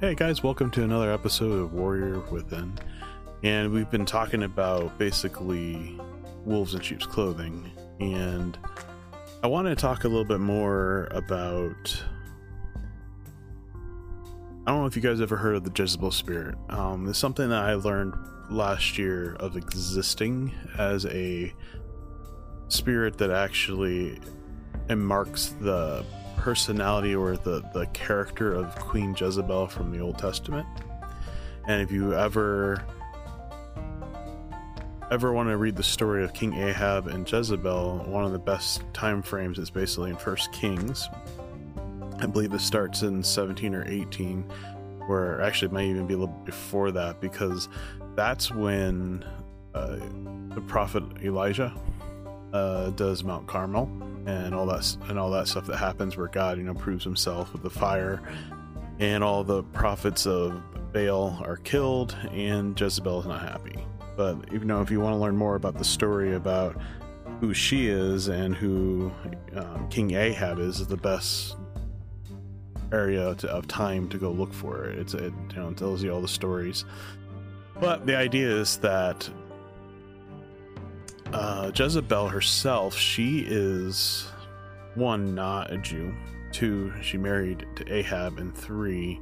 [0.00, 2.72] Hey guys, welcome to another episode of Warrior Within.
[3.42, 6.00] And we've been talking about basically
[6.46, 7.70] wolves in sheep's clothing.
[8.00, 8.56] And
[9.42, 12.02] I want to talk a little bit more about.
[14.66, 16.56] I don't know if you guys ever heard of the Jezebel spirit.
[16.70, 18.14] Um, it's something that I learned
[18.48, 21.52] last year of existing as a
[22.68, 24.18] spirit that actually
[24.88, 26.06] marks the
[26.40, 30.66] personality or the, the character of Queen Jezebel from the Old Testament.
[31.68, 32.82] And if you ever
[35.10, 38.82] ever want to read the story of King Ahab and Jezebel, one of the best
[38.94, 41.08] time frames is basically in First Kings.
[42.20, 44.42] I believe it starts in 17 or 18,
[45.08, 47.68] where actually it might even be a little before that, because
[48.14, 49.24] that's when
[49.74, 49.96] uh,
[50.54, 51.74] the prophet Elijah
[52.52, 53.90] uh, does Mount Carmel
[54.26, 57.52] and all that and all that stuff that happens where God, you know, proves himself
[57.52, 58.22] with the fire
[58.98, 63.84] and all the prophets of Baal are killed and Jezebel is not happy.
[64.16, 66.76] But you know, if you want to learn more about the story about
[67.40, 69.10] who she is and who
[69.54, 71.56] um, King Ahab is, is the best
[72.92, 74.98] area to, of time to go look for it.
[74.98, 76.84] It's it you know tells you all the stories.
[77.80, 79.30] But the idea is that
[81.32, 84.26] uh, Jezebel herself, she is
[84.94, 86.14] one, not a Jew.
[86.52, 89.20] Two, she married to Ahab, and three,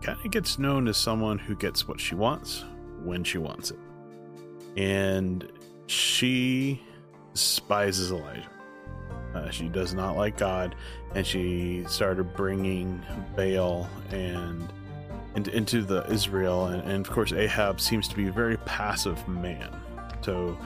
[0.00, 2.64] kind of gets known as someone who gets what she wants
[3.02, 3.78] when she wants it.
[4.76, 5.50] And
[5.86, 6.80] she
[7.32, 8.48] despises Elijah.
[9.34, 10.74] Uh, she does not like God,
[11.14, 13.02] and she started bringing
[13.36, 14.72] Baal and
[15.34, 19.26] into, into the Israel, and, and of course Ahab seems to be a very passive
[19.26, 19.80] man
[20.24, 20.56] so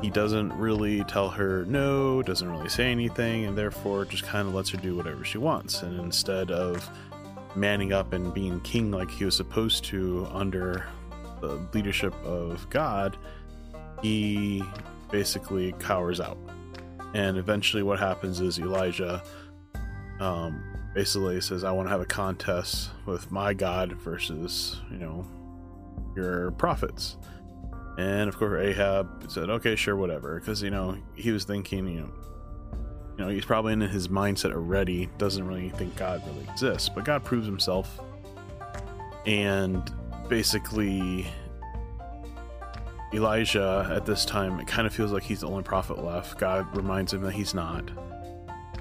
[0.00, 4.54] he doesn't really tell her no, doesn't really say anything, and therefore just kind of
[4.54, 5.82] lets her do whatever she wants.
[5.82, 6.88] And instead of
[7.54, 10.86] manning up and being king like he was supposed to under
[11.40, 13.16] the leadership of God,
[14.02, 14.62] he
[15.10, 16.38] basically cowers out.
[17.14, 19.22] And eventually, what happens is Elijah
[20.20, 20.62] um,
[20.94, 25.26] basically says, I want to have a contest with my God versus, you know,
[26.14, 27.16] your prophets.
[27.98, 32.00] And of course, Ahab said, "Okay, sure, whatever," because you know he was thinking, you
[32.02, 32.10] know,
[33.18, 35.10] you know, he's probably in his mindset already.
[35.18, 38.00] Doesn't really think God really exists, but God proves Himself,
[39.26, 39.92] and
[40.28, 41.26] basically,
[43.12, 46.38] Elijah at this time it kind of feels like he's the only prophet left.
[46.38, 47.90] God reminds him that he's not,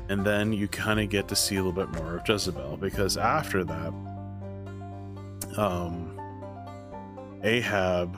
[0.09, 3.17] and then you kind of get to see a little bit more of Jezebel because
[3.17, 3.93] after that,
[5.57, 6.15] um,
[7.41, 8.15] Ahab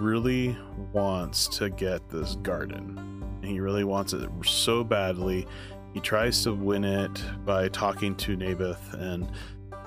[0.00, 0.56] really
[0.92, 3.40] wants to get this garden.
[3.42, 5.46] He really wants it so badly.
[5.94, 9.30] He tries to win it by talking to Naboth and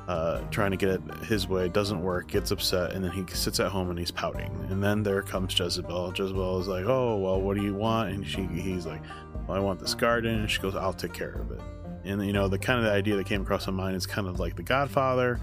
[0.07, 1.65] uh, trying to get it his way.
[1.65, 4.49] It doesn't work, gets upset, and then he sits at home and he's pouting.
[4.69, 6.13] And then there comes Jezebel.
[6.15, 9.03] Jezebel is like, "Oh, well, what do you want?" And she, he's like,
[9.47, 11.61] "Well, I want this garden." And she goes, "I'll take care of it."
[12.03, 14.27] And you know, the kind of the idea that came across my mind is kind
[14.27, 15.39] of like The Godfather,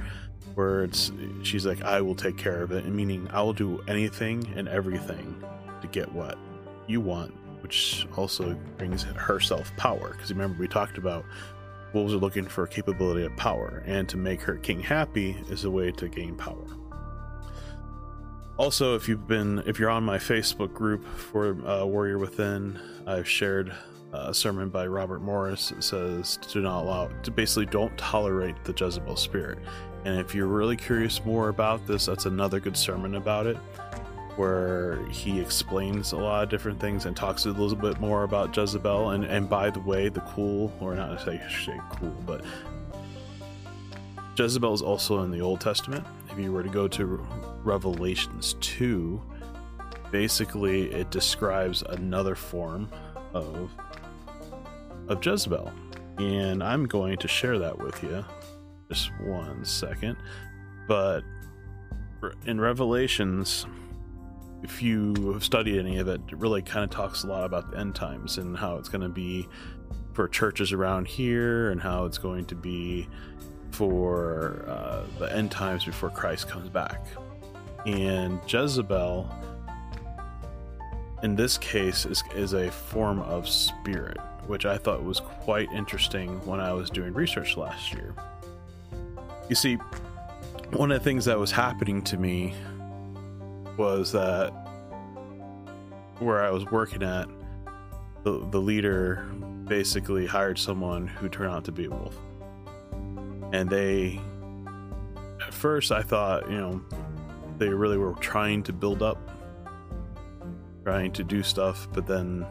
[0.57, 1.13] where it's
[1.43, 5.43] she's like i will take care of it meaning i will do anything and everything
[5.83, 6.39] to get what
[6.87, 11.25] you want which also brings herself power because remember we talked about
[11.93, 15.71] wolves are looking for capability of power and to make her king happy is a
[15.71, 16.67] way to gain power.
[18.59, 23.29] Also if you've been if you're on my facebook group for uh, warrior within i've
[23.29, 23.75] shared
[24.13, 28.73] Uh, a sermon by robert morris says do not allow to basically don't tolerate the
[28.73, 29.59] jezebel spirit
[30.07, 33.57] and if you're really curious more about this, that's another good sermon about it,
[34.37, 38.57] where he explains a lot of different things and talks a little bit more about
[38.57, 39.11] Jezebel.
[39.11, 41.41] And, and by the way, the cool, or not say
[41.91, 42.45] cool, but
[44.39, 46.07] Jezebel is also in the Old Testament.
[46.31, 47.05] If you were to go to
[47.65, 49.21] Revelations 2,
[50.13, 52.89] basically it describes another form
[53.35, 53.73] of
[55.09, 55.73] of Jezebel.
[56.19, 58.25] And I'm going to share that with you
[58.89, 60.17] just one second.
[60.89, 61.23] But
[62.47, 63.67] in Revelations,
[64.63, 67.71] if you have studied any of it, it really kind of talks a lot about
[67.71, 69.47] the end times and how it's going to be
[70.15, 73.07] for churches around here and how it's going to be
[73.71, 77.07] for uh, the end times before Christ comes back.
[77.85, 79.31] And Jezebel,
[81.23, 86.45] in this case, is, is a form of spirit, which I thought was quite interesting
[86.47, 88.15] when I was doing research last year.
[89.49, 89.79] You see,
[90.73, 92.55] one of the things that was happening to me
[93.77, 94.51] was that
[96.19, 97.29] where I was working at,
[98.25, 99.27] the, the leader
[99.67, 102.17] basically hired someone who turned out to be a wolf.
[103.53, 104.21] And they
[105.47, 106.83] at first I thought, you know,
[107.59, 109.19] they really were trying to build up,
[110.85, 112.47] trying to do stuff, but then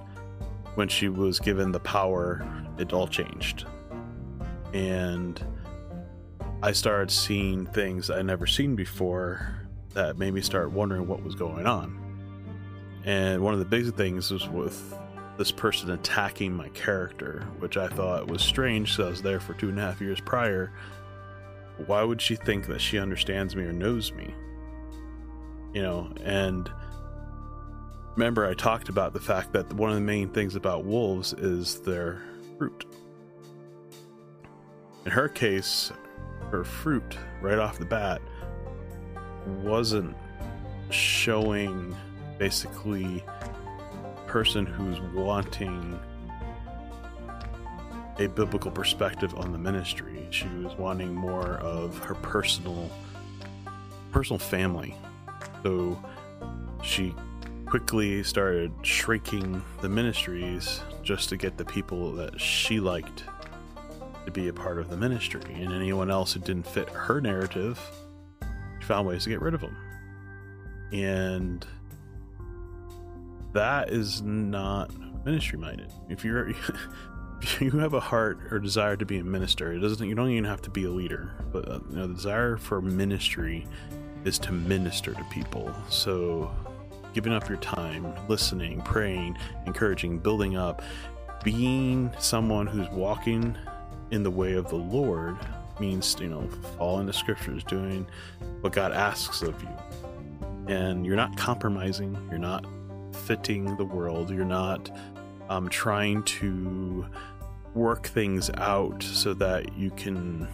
[0.76, 2.46] when she was given the power,
[2.78, 3.66] it all changed.
[4.74, 5.44] And
[6.62, 11.36] I started seeing things I never seen before that made me start wondering what was
[11.36, 12.02] going on.
[13.06, 14.98] And one of the big things was with
[15.38, 19.54] this person attacking my character, which I thought was strange because I was there for
[19.54, 20.72] two and a half years prior.
[21.86, 24.34] Why would she think that she understands me or knows me?
[25.74, 26.70] You know, and
[28.16, 31.82] remember, I talked about the fact that one of the main things about wolves is
[31.82, 32.22] their
[32.58, 32.86] fruit.
[35.06, 35.92] In her case,
[36.52, 38.22] her fruit right off the bat
[39.64, 40.16] wasn't
[40.90, 41.96] showing
[42.38, 43.24] basically
[44.28, 46.00] person who's wanting
[48.20, 50.28] a biblical perspective on the ministry.
[50.30, 52.90] She was wanting more of her personal
[54.12, 54.96] personal family.
[55.64, 56.02] So
[56.82, 57.14] she
[57.76, 63.26] quickly started shrinking the ministries just to get the people that she liked
[64.26, 65.42] to be a part of the ministry.
[65.56, 67.78] And anyone else who didn't fit her narrative,
[68.80, 69.76] she found ways to get rid of them.
[70.94, 71.68] And
[73.52, 74.90] that is not
[75.26, 75.92] ministry minded.
[76.08, 76.54] If you're
[77.60, 80.46] you have a heart or desire to be a minister, it doesn't you don't even
[80.46, 83.68] have to be a leader, but uh, you know, the desire for ministry
[84.24, 85.76] is to minister to people.
[85.90, 86.56] So
[87.16, 90.82] giving up your time, listening, praying, encouraging, building up,
[91.46, 93.58] being someone who's walking
[94.12, 95.38] in the way of the Lord
[95.80, 96.46] means, you know,
[96.78, 98.06] following the scriptures, doing
[98.60, 99.70] what God asks of you.
[100.68, 102.66] And you're not compromising, you're not
[103.24, 104.92] fitting the world, you're not
[105.48, 107.06] um, trying to
[107.76, 110.50] work things out so that you can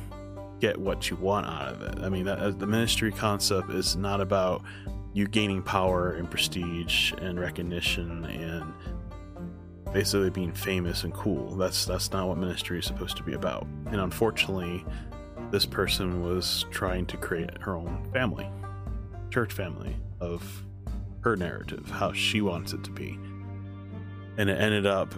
[0.60, 2.04] get what you want out of it.
[2.04, 4.62] I mean, that, the ministry concept is not about
[5.14, 8.74] you gaining power and prestige and recognition and
[9.94, 11.56] basically being famous and cool.
[11.56, 13.68] That's that's not what ministry is supposed to be about.
[13.88, 14.86] And unfortunately,
[15.52, 18.50] this person was trying to create her own family,
[19.30, 20.64] church family of
[21.22, 23.20] her narrative, how she wants it to be.
[24.38, 25.14] And it ended up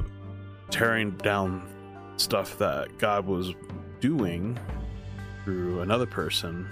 [0.72, 1.69] tearing down
[2.18, 3.54] stuff that God was
[4.00, 4.60] doing
[5.44, 6.68] through another person.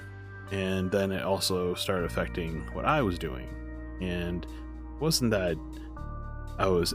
[0.51, 3.47] And then it also started affecting what I was doing.
[4.01, 5.57] And it wasn't that
[6.57, 6.93] I was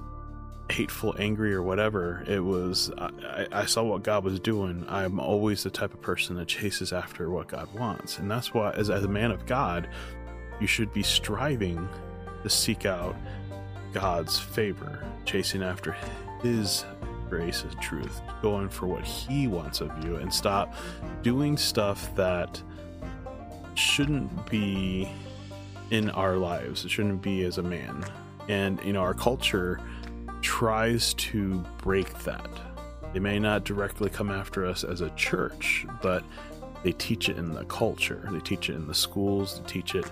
[0.70, 2.24] hateful, angry, or whatever.
[2.26, 4.84] It was, I, I, saw what God was doing.
[4.88, 8.18] I'm always the type of person that chases after what God wants.
[8.18, 9.88] And that's why, as, as a man of God,
[10.60, 11.88] you should be striving
[12.42, 13.16] to seek out
[13.92, 15.96] God's favor, chasing after
[16.42, 16.84] His
[17.28, 20.74] grace and truth, going for what He wants of you, and stop
[21.22, 22.62] doing stuff that
[23.78, 25.08] shouldn't be
[25.90, 26.84] in our lives.
[26.84, 28.04] It shouldn't be as a man.
[28.48, 29.80] And, you know, our culture
[30.40, 32.48] tries to break that.
[33.12, 36.22] They may not directly come after us as a church, but
[36.82, 38.28] they teach it in the culture.
[38.30, 39.60] They teach it in the schools.
[39.60, 40.10] They teach it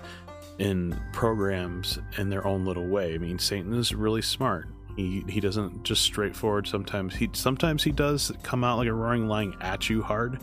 [0.57, 3.13] in programs in their own little way.
[3.13, 4.67] I mean, Satan is really smart.
[4.95, 6.67] He he doesn't just straightforward.
[6.67, 10.39] Sometimes he sometimes he does come out like a roaring lion at you hard.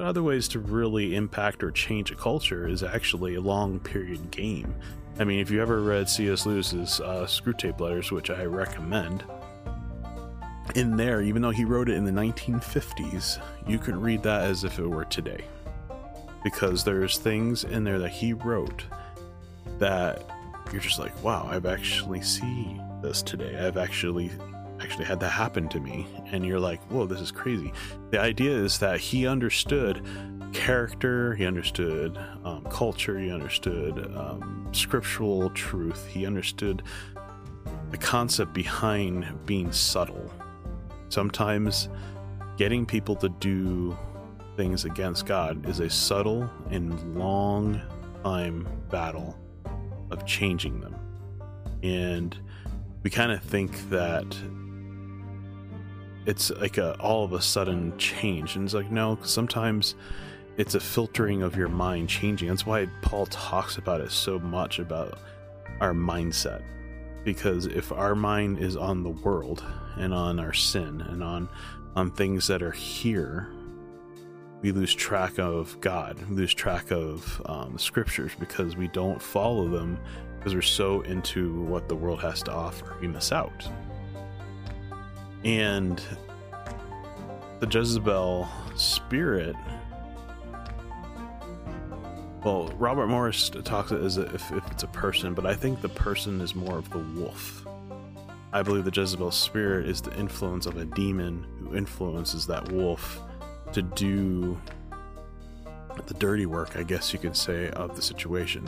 [0.00, 4.30] But other ways to really impact or change a culture is actually a long period
[4.30, 4.74] game.
[5.18, 6.46] I mean, if you ever read C.S.
[6.46, 9.24] Lewis's uh, Screwtape Letters, which I recommend,
[10.74, 14.64] in there, even though he wrote it in the 1950s, you could read that as
[14.64, 15.44] if it were today.
[16.42, 18.84] Because there's things in there that he wrote
[19.78, 20.30] that
[20.72, 23.54] you're just like, wow, I've actually seen this today.
[23.58, 24.30] I've actually
[24.90, 26.04] actually had that happen to me.
[26.32, 27.72] And you're like, whoa, this is crazy.
[28.10, 30.04] The idea is that he understood
[30.52, 36.82] character, he understood um, culture, he understood um, scriptural truth, he understood
[37.92, 40.28] the concept behind being subtle.
[41.08, 41.88] Sometimes
[42.56, 43.96] getting people to do
[44.56, 47.80] things against God is a subtle and long
[48.24, 49.38] time battle
[50.10, 50.96] of changing them.
[51.84, 52.36] And
[53.04, 54.26] we kind of think that
[56.26, 58.56] it's like a all of a sudden change.
[58.56, 59.94] And it's like, no, sometimes
[60.56, 62.48] it's a filtering of your mind changing.
[62.48, 65.18] That's why Paul talks about it so much about
[65.80, 66.62] our mindset.
[67.24, 69.64] Because if our mind is on the world
[69.96, 71.48] and on our sin and on
[71.96, 73.48] on things that are here,
[74.62, 79.68] we lose track of God, we lose track of um, scriptures because we don't follow
[79.68, 79.98] them
[80.38, 82.96] because we're so into what the world has to offer.
[83.00, 83.68] We miss out.
[85.44, 86.02] And
[87.60, 89.56] the Jezebel spirit
[92.42, 96.40] well, Robert Morris talks as if, if it's a person, but I think the person
[96.40, 97.66] is more of the wolf.
[98.52, 103.20] I believe the Jezebel spirit is the influence of a demon who influences that wolf
[103.72, 104.58] to do
[106.06, 108.66] the dirty work, I guess you could say, of the situation.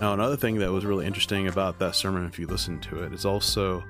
[0.00, 3.12] Now, another thing that was really interesting about that sermon, if you listen to it,
[3.12, 3.84] is also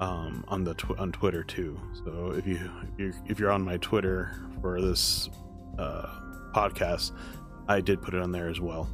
[0.00, 1.78] um, on the tw- on Twitter too.
[2.04, 5.28] So if you if you're, if you're on my Twitter for this
[5.78, 6.08] uh,
[6.54, 7.12] podcast,
[7.68, 8.88] I did put it on there as well.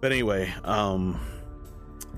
[0.00, 1.20] But anyway, um,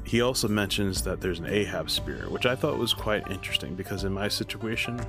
[0.04, 4.04] he also mentions that there's an Ahab spirit, which I thought was quite interesting because
[4.04, 5.00] in my situation,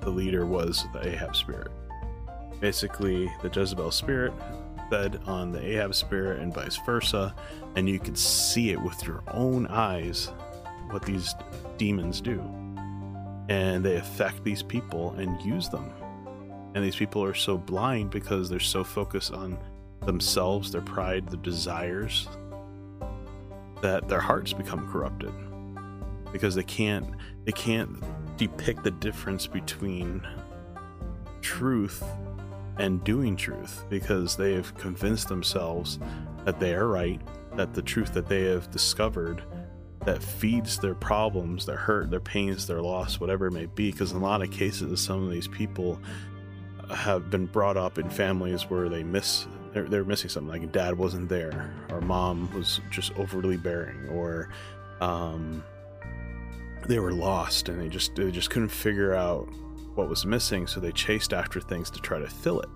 [0.00, 1.70] the leader was the Ahab spirit.
[2.60, 4.32] Basically, the Jezebel spirit
[4.90, 7.34] fed on the Ahab spirit and vice versa,
[7.74, 10.30] and you could see it with your own eyes
[10.90, 11.34] what these
[11.78, 12.40] demons do.
[13.48, 15.92] And they affect these people and use them.
[16.74, 19.58] And these people are so blind because they're so focused on
[20.04, 22.28] themselves, their pride, their desires,
[23.82, 25.32] that their hearts become corrupted
[26.32, 27.06] because they can't
[27.44, 28.02] they can't
[28.36, 30.26] depict the difference between
[31.40, 32.02] truth
[32.78, 35.98] and doing truth because they have convinced themselves
[36.44, 37.20] that they are right
[37.56, 39.42] that the truth that they have discovered
[40.06, 44.12] that feeds their problems their hurt their pains their loss whatever it may be because
[44.12, 45.98] in a lot of cases some of these people
[46.94, 50.96] have been brought up in families where they miss they're, they're missing something like dad
[50.96, 54.48] wasn't there or mom was just overly bearing or
[55.00, 55.62] um,
[56.86, 59.48] they were lost and they just they just couldn't figure out
[59.94, 62.68] what was missing so they chased after things to try to fill it.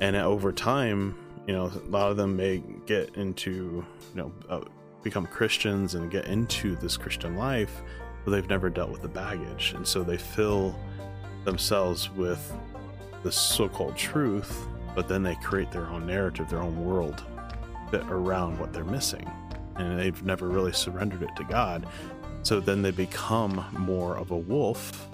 [0.00, 3.84] And over time you know a lot of them may get into
[4.14, 4.60] you know uh,
[5.04, 7.82] become christians and get into this christian life
[8.24, 10.74] but they've never dealt with the baggage and so they fill
[11.44, 12.52] themselves with
[13.22, 17.22] the so-called truth but then they create their own narrative, their own world
[18.08, 19.28] around what they're missing.
[19.76, 21.86] And they've never really surrendered it to God.
[22.42, 25.08] So then they become more of a wolf.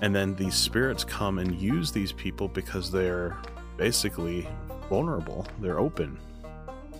[0.00, 3.36] And then these spirits come and use these people because they're
[3.76, 4.48] basically
[4.88, 6.18] vulnerable, they're open.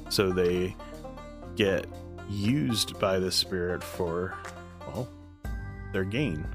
[0.09, 0.75] So they
[1.59, 1.87] get
[2.31, 4.33] used by the spirit for,
[4.87, 5.09] well,
[5.93, 6.47] their gain.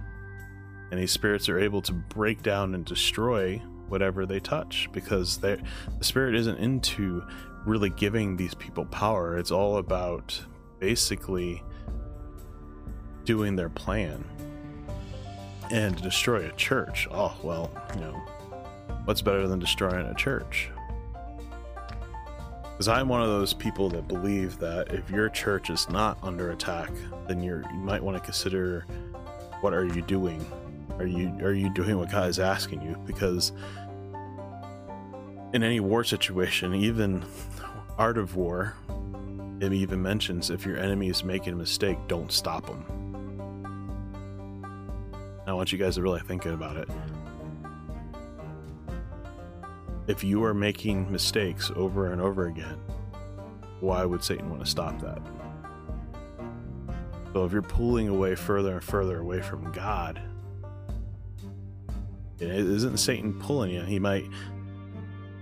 [0.89, 3.57] And these spirits are able to break down and destroy
[3.89, 5.61] whatever they touch because the
[5.99, 7.21] spirit isn't into
[7.65, 9.37] really giving these people power.
[9.37, 10.39] It's all about
[10.79, 11.61] basically
[13.25, 14.23] doing their plan
[15.69, 17.07] and destroy a church.
[17.11, 18.21] Oh, well, you know,
[19.03, 20.69] what's better than destroying a church?
[22.73, 26.51] Because I'm one of those people that believe that if your church is not under
[26.51, 26.91] attack,
[27.27, 28.85] then you might want to consider
[29.61, 30.45] what are you doing
[30.99, 32.95] are you are you doing what God is asking you?
[33.05, 33.51] Because
[35.53, 37.23] in any war situation, even
[37.97, 38.75] Art of War,
[39.59, 42.85] it even mentions if your enemy is making a mistake, don't stop them.
[45.45, 46.87] I want you guys to really think about it.
[50.07, 52.77] If you are making mistakes over and over again,
[53.79, 55.21] why would Satan want to stop that?
[57.33, 60.21] So if you're pulling away further and further away from God,
[62.39, 63.81] isn't Satan pulling you.
[63.81, 64.29] He might,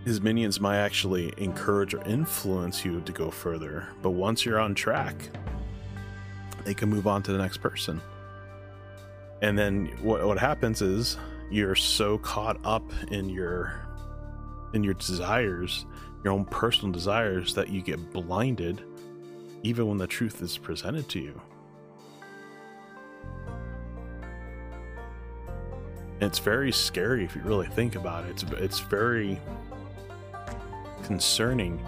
[0.06, 3.88] his minions might actually encourage or influence you to go further.
[4.02, 5.16] But once you're on track,
[6.64, 8.00] they can move on to the next person.
[9.42, 11.18] And then what what happens is
[11.50, 13.74] you're so caught up in your
[14.74, 15.86] in your desires,
[16.24, 18.84] your own personal desires that you get blinded
[19.64, 21.40] even when the truth is presented to you.
[26.22, 28.30] it's very scary if you really think about it.
[28.32, 29.40] It's it's very
[31.04, 31.84] concerning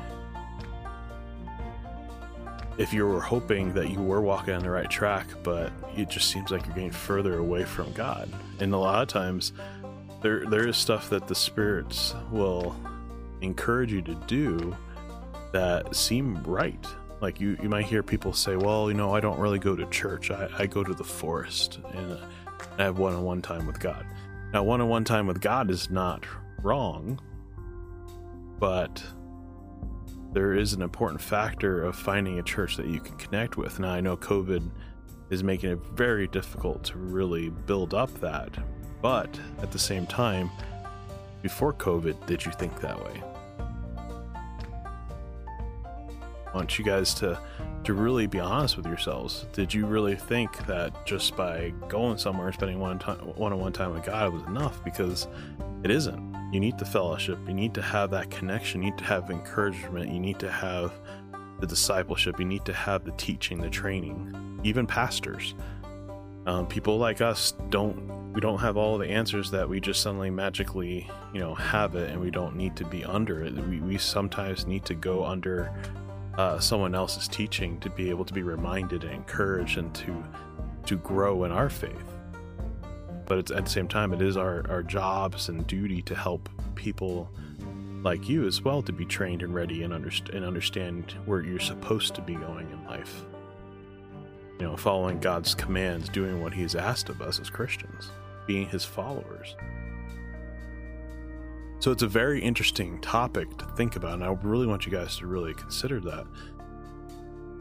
[2.79, 6.31] if you were hoping that you were walking on the right track, but it just
[6.31, 8.27] seems like you're getting further away from God.
[8.59, 9.53] And a lot of times,
[10.23, 12.75] there there is stuff that the spirits will
[13.41, 14.75] encourage you to do
[15.51, 16.85] that seem right.
[17.21, 19.85] Like you, you might hear people say, "Well, you know, I don't really go to
[19.87, 20.31] church.
[20.31, 22.17] I, I go to the forest and
[22.77, 24.05] I have one-on-one time with God."
[24.53, 26.25] Now, one on one time with God is not
[26.61, 27.19] wrong,
[28.59, 29.03] but
[30.33, 33.79] there is an important factor of finding a church that you can connect with.
[33.79, 34.69] Now, I know COVID
[35.29, 38.51] is making it very difficult to really build up that,
[39.03, 39.29] but
[39.61, 40.49] at the same time,
[41.41, 43.21] before COVID, did you think that way?
[46.47, 47.37] I want you guys to
[47.83, 49.45] to really be honest with yourselves.
[49.51, 53.91] Did you really think that just by going somewhere and spending one time one-on-one time
[53.91, 54.81] with God was enough?
[54.85, 55.27] Because
[55.83, 56.33] it isn't.
[56.53, 57.39] You need the fellowship.
[57.45, 58.81] You need to have that connection.
[58.81, 60.13] You need to have encouragement.
[60.13, 60.93] You need to have
[61.59, 62.39] the discipleship.
[62.39, 64.61] You need to have the teaching, the training.
[64.63, 65.55] Even pastors,
[66.45, 68.11] um, people like us don't.
[68.33, 72.09] We don't have all the answers that we just suddenly magically, you know, have it,
[72.09, 73.53] and we don't need to be under it.
[73.53, 75.71] We, we sometimes need to go under
[76.37, 80.23] uh, someone else's teaching to be able to be reminded and encouraged and to
[80.85, 82.13] to grow in our faith.
[83.25, 86.49] But it's at the same time, it is our, our jobs and duty to help
[86.75, 87.29] people
[88.03, 91.59] like you as well to be trained and ready and, underst- and understand where you're
[91.59, 93.23] supposed to be going in life.
[94.63, 98.11] You know, following God's commands, doing what He's asked of us as Christians,
[98.47, 99.57] being His followers.
[101.79, 105.17] So it's a very interesting topic to think about, and I really want you guys
[105.17, 106.25] to really consider that.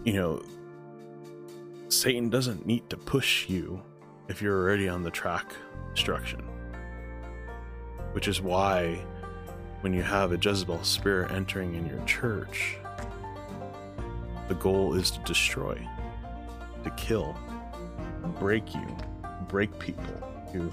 [0.04, 0.42] You know,
[1.88, 3.82] Satan doesn't need to push you
[4.28, 5.56] if you're already on the track
[5.97, 6.44] destruction.
[8.12, 9.04] Which is why
[9.80, 12.76] when you have a Jezebel spirit entering in your church,
[14.47, 15.85] the goal is to destroy,
[16.82, 17.36] to kill,
[18.38, 18.96] break you,
[19.48, 20.04] break people,
[20.52, 20.72] to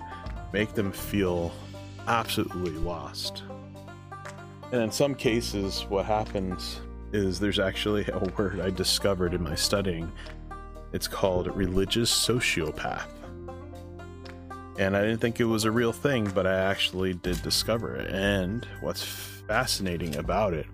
[0.54, 1.52] make them feel
[2.08, 3.44] absolutely lost.
[4.72, 6.80] And in some cases, what happens
[7.12, 10.12] is there's actually a word I discovered in my studying.
[10.94, 13.08] It's called religious sociopath.
[14.78, 18.14] And I didn't think it was a real thing, but I actually did discover it.
[18.14, 20.68] And what's fascinating about it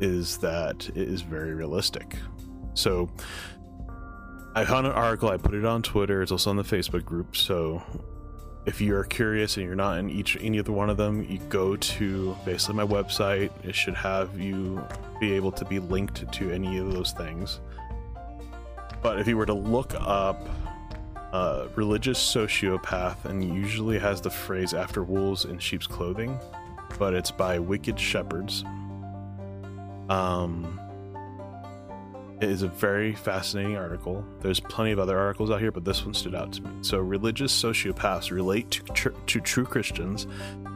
[0.00, 2.16] is that it is very realistic.
[2.74, 3.10] So
[4.56, 7.36] I found an article, I put it on Twitter, it's also on the Facebook group.
[7.36, 7.82] So
[8.66, 11.76] if you're curious and you're not in each any other one of them, you go
[11.76, 13.50] to basically my website.
[13.64, 14.82] It should have you
[15.18, 17.60] be able to be linked to any of those things.
[19.02, 20.48] But if you were to look up
[21.32, 26.38] uh, religious sociopath, and usually has the phrase "after wolves in sheep's clothing,"
[26.98, 28.64] but it's by Wicked Shepherds.
[30.08, 30.80] Um,
[32.40, 34.24] it is a very fascinating article.
[34.40, 36.70] There's plenty of other articles out here, but this one stood out to me.
[36.82, 40.26] So, religious sociopaths relate to, tr- to true Christians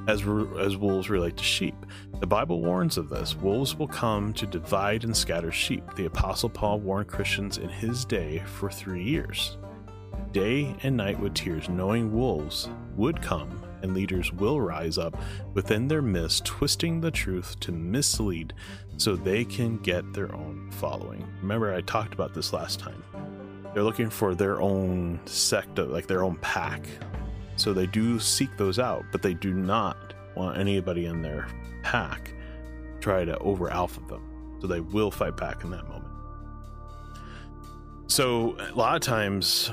[0.06, 1.74] as, re- as wolves relate to sheep.
[2.20, 3.36] The Bible warns of this.
[3.36, 5.84] Wolves will come to divide and scatter sheep.
[5.94, 9.56] The Apostle Paul warned Christians in his day for three years.
[10.32, 15.16] Day and night with tears, knowing wolves would come and leaders will rise up
[15.54, 18.52] within their midst, twisting the truth to mislead
[18.96, 21.26] so they can get their own following.
[21.40, 23.02] Remember, I talked about this last time.
[23.74, 26.86] They're looking for their own sect, like their own pack.
[27.56, 31.48] So they do seek those out, but they do not want anybody in their
[31.82, 32.32] pack
[33.00, 34.56] try to over alpha them.
[34.60, 36.04] So they will fight back in that moment.
[38.08, 39.70] So a lot of times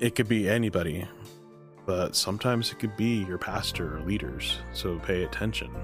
[0.00, 1.06] it could be anybody,
[1.88, 4.58] but sometimes it could be your pastor or leaders.
[4.74, 5.74] So pay attention.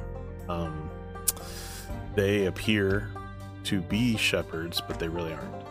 [0.50, 0.90] Um,
[2.14, 3.10] they appear
[3.64, 5.64] to be shepherds, but they really aren't.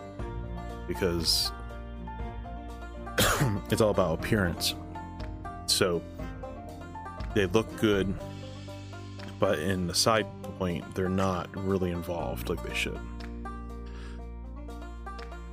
[0.88, 1.52] Because
[3.70, 4.74] it's all about appearance.
[5.68, 6.02] So
[7.36, 8.12] they look good,
[9.40, 10.26] but in the side
[10.58, 13.00] point, they're not really involved like they should.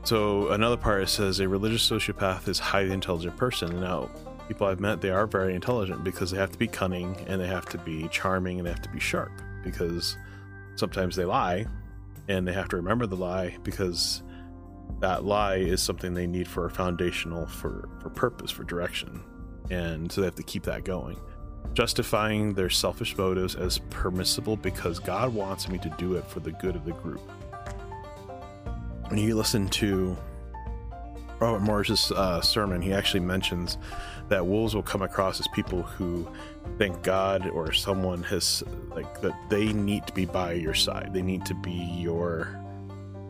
[0.04, 3.78] So another part says a religious sociopath is highly intelligent person.
[3.78, 4.08] Now,
[4.50, 7.46] people I've met, they are very intelligent because they have to be cunning and they
[7.46, 9.30] have to be charming and they have to be sharp
[9.62, 10.16] because
[10.74, 11.66] sometimes they lie
[12.26, 14.24] and they have to remember the lie because
[14.98, 19.22] that lie is something they need for a foundational for for purpose for direction.
[19.70, 21.20] And so they have to keep that going.
[21.72, 26.50] Justifying their selfish motives as permissible because god wants me to do it for the
[26.50, 27.20] good of the group.
[29.06, 30.16] When you listen to
[31.40, 33.78] robert morris's uh, sermon he actually mentions
[34.30, 36.26] that wolves will come across as people who
[36.78, 41.10] think God or someone has like that they need to be by your side.
[41.12, 42.56] They need to be your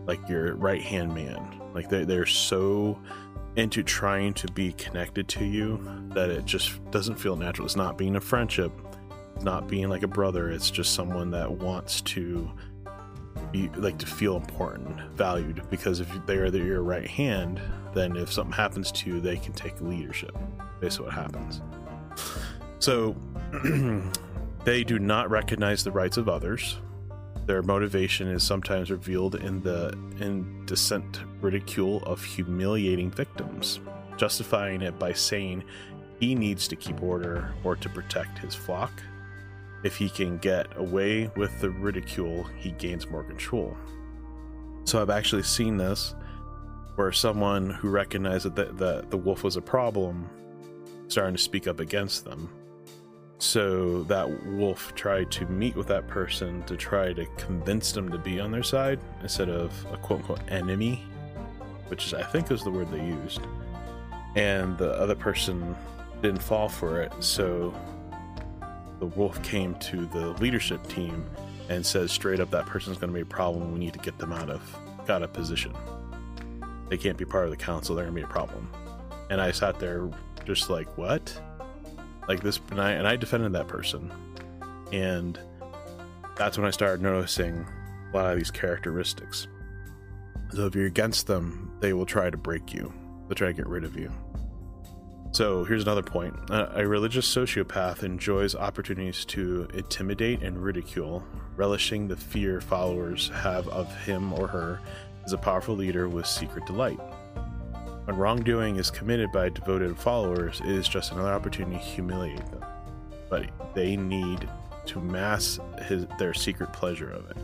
[0.06, 1.60] like your right hand man.
[1.74, 3.00] Like they they're so
[3.56, 7.66] into trying to be connected to you that it just doesn't feel natural.
[7.66, 8.72] It's not being a friendship,
[9.42, 10.50] not being like a brother.
[10.50, 12.50] It's just someone that wants to
[13.52, 15.62] be like to feel important, valued.
[15.70, 17.58] Because if they are your right hand,
[17.94, 20.36] then if something happens to you, they can take leadership
[20.80, 21.60] basically what happens.
[22.78, 23.14] So
[24.64, 26.78] they do not recognize the rights of others.
[27.46, 33.80] Their motivation is sometimes revealed in the indecent ridicule of humiliating victims,
[34.16, 35.64] justifying it by saying
[36.20, 38.92] he needs to keep order or to protect his flock.
[39.82, 43.76] If he can get away with the ridicule, he gains more control.
[44.84, 46.14] So I've actually seen this
[47.00, 50.28] where someone who recognized that the, the, the wolf was a problem
[51.08, 52.46] starting to speak up against them.
[53.38, 58.18] So that wolf tried to meet with that person to try to convince them to
[58.18, 61.02] be on their side instead of a quote unquote enemy,
[61.88, 63.40] which is, I think is the word they used.
[64.36, 65.74] And the other person
[66.20, 67.14] didn't fall for it.
[67.20, 67.74] So
[68.98, 71.24] the wolf came to the leadership team
[71.70, 73.72] and says straight up that person's going to be a problem.
[73.72, 74.60] We need to get them out of
[75.08, 75.74] out of position.
[76.90, 77.96] They can't be part of the council.
[77.96, 78.68] They're to be a problem.
[79.30, 80.10] And I sat there
[80.44, 81.40] just like, what?
[82.28, 84.12] Like this, and I, and I defended that person.
[84.92, 85.38] And
[86.36, 87.64] that's when I started noticing
[88.12, 89.46] a lot of these characteristics.
[90.52, 92.92] So if you're against them, they will try to break you.
[93.28, 94.10] They'll try to get rid of you.
[95.30, 96.34] So here's another point.
[96.50, 101.24] A religious sociopath enjoys opportunities to intimidate and ridicule,
[101.54, 104.80] relishing the fear followers have of him or her
[105.30, 106.98] as a powerful leader with secret delight.
[108.04, 112.64] When wrongdoing is committed by devoted followers, it is just another opportunity to humiliate them.
[113.28, 114.48] But they need
[114.86, 117.36] to mask his, their secret pleasure of it.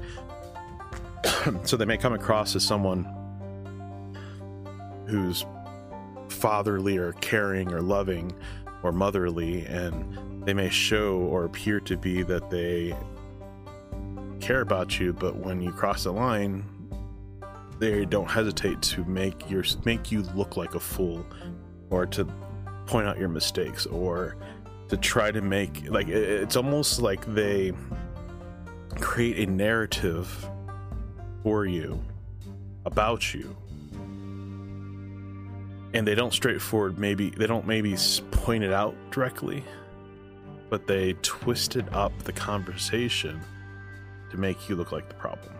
[1.68, 3.04] so they may come across as someone
[5.06, 5.46] who's
[6.28, 8.34] fatherly or caring or loving
[8.82, 12.96] or motherly, and they may show or appear to be that they
[14.40, 16.64] care about you, but when you cross the line,
[17.78, 21.24] they don't hesitate to make your make you look like a fool,
[21.90, 22.24] or to
[22.86, 24.36] point out your mistakes, or
[24.88, 27.72] to try to make like it's almost like they
[29.00, 30.48] create a narrative
[31.42, 32.02] for you
[32.84, 33.56] about you.
[35.94, 37.96] And they don't straightforward maybe they don't maybe
[38.30, 39.64] point it out directly
[40.68, 43.40] but they twisted up the conversation
[44.30, 45.55] to make you look like the problem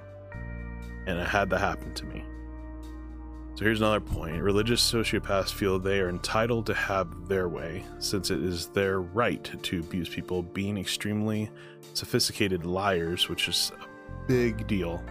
[1.07, 2.25] and it had that happen to me.
[3.55, 4.42] So here's another point.
[4.42, 9.51] Religious sociopaths feel they are entitled to have their way since it is their right
[9.62, 11.51] to abuse people being extremely
[11.95, 15.03] sophisticated liars which is a big deal.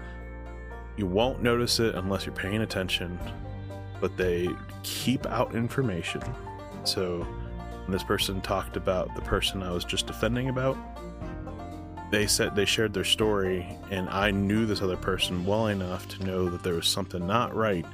[0.95, 3.19] You won't notice it unless you're paying attention
[3.99, 4.49] but they
[4.83, 6.21] keep out information.
[6.83, 7.25] So
[7.89, 10.77] this person talked about the person I was just defending about,
[12.11, 16.25] they said they shared their story, and I knew this other person well enough to
[16.25, 17.85] know that there was something not right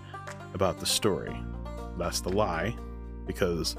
[0.54, 1.36] about the story.
[1.98, 2.76] That's the lie,
[3.26, 3.76] because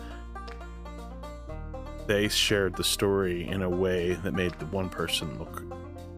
[2.06, 5.62] they shared the story in a way that made the one person look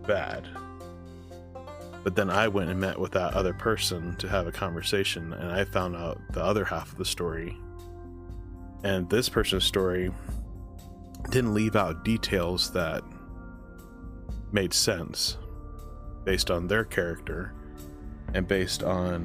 [0.07, 0.49] bad
[2.05, 5.51] but then I went and met with that other person to have a conversation, and
[5.51, 7.57] I found out the other half of the story.
[8.85, 10.13] And this person's story
[11.31, 13.03] didn't leave out details that
[14.53, 15.37] made sense
[16.25, 17.53] based on their character
[18.33, 19.23] and based on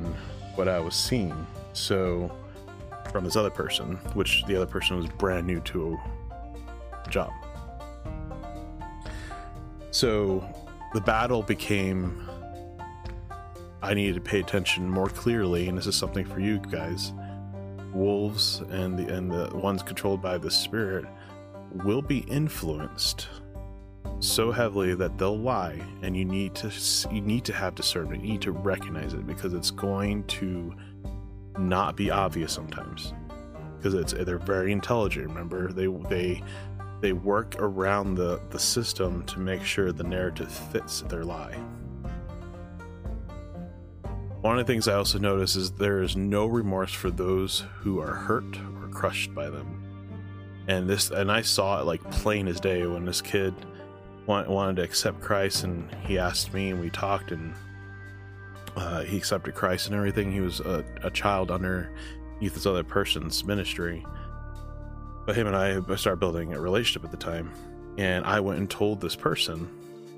[0.56, 1.48] what I was seeing.
[1.74, 2.36] So,
[3.12, 5.98] from this other person, which the other person was brand new to
[7.06, 7.32] a job.
[9.92, 10.48] So,
[10.94, 12.30] the battle became
[13.82, 17.14] I needed to pay attention more clearly, and this is something for you guys.
[17.94, 21.06] Wolves and the and the ones controlled by the spirit
[21.84, 23.28] will be influenced
[24.20, 26.72] so heavily that they'll lie, and you need to
[27.12, 28.24] you need to have discernment.
[28.24, 30.74] You need to recognize it because it's going to
[31.58, 33.14] not be obvious sometimes
[33.78, 35.28] because it's they're very intelligent.
[35.28, 36.44] Remember, they they
[37.02, 41.58] they work around the the system to make sure the narrative fits their lie.
[44.42, 48.00] One of the things I also notice is there is no remorse for those who
[48.00, 49.84] are hurt or crushed by them.
[50.70, 53.54] And this, and I saw it like plain as day when this kid
[54.30, 57.54] wanted to accept Christ, and he asked me, and we talked, and
[58.76, 60.32] uh, he accepted Christ and everything.
[60.32, 64.06] He was a, a child underneath this other person's ministry.
[65.26, 67.52] But him and I started building a relationship at the time,
[67.98, 69.70] and I went and told this person,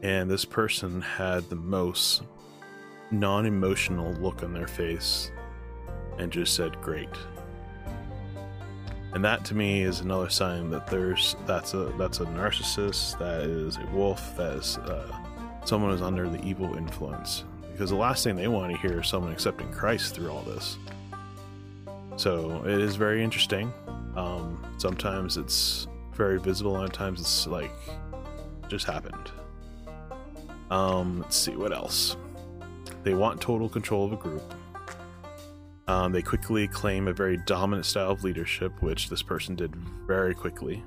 [0.04, 2.24] and this person had the most
[3.12, 5.32] non emotional look on their face
[6.18, 7.10] and just said, Great.
[9.14, 13.42] And that to me is another sign that there's that's a that's a narcissist, that
[13.42, 15.12] is a wolf, that is uh,
[15.66, 17.44] someone who's under the evil influence.
[17.72, 20.78] Because the last thing they want to hear is someone accepting Christ through all this.
[22.16, 23.74] So it is very interesting.
[24.16, 27.72] Um, sometimes it's very visible, and times it's like
[28.68, 29.32] just happened.
[30.70, 32.16] Um, let's see what else.
[33.04, 34.54] They want total control of a group.
[35.92, 39.76] Um, they quickly claim a very dominant style of leadership, which this person did
[40.08, 40.82] very quickly,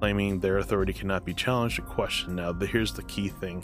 [0.00, 2.36] claiming their authority cannot be challenged or questioned.
[2.36, 3.62] Now, here's the key thing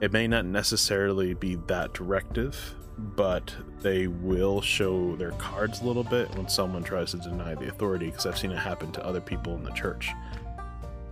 [0.00, 2.56] it may not necessarily be that directive,
[2.96, 7.68] but they will show their cards a little bit when someone tries to deny the
[7.68, 10.12] authority because I've seen it happen to other people in the church.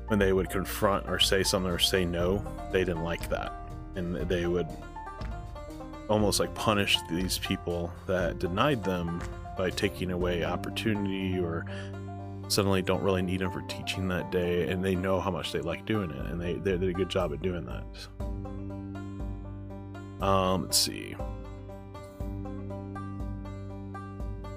[0.07, 3.53] When they would confront or say something or say no, they didn't like that.
[3.97, 4.69] And they would
[6.09, 9.23] almost like punish these people that denied them
[9.57, 11.65] by taking away opportunity or
[12.49, 15.61] suddenly don't really need them for teaching that day and they know how much they
[15.61, 17.85] like doing it and they, they did a good job at doing that.
[20.25, 21.17] Um let's see.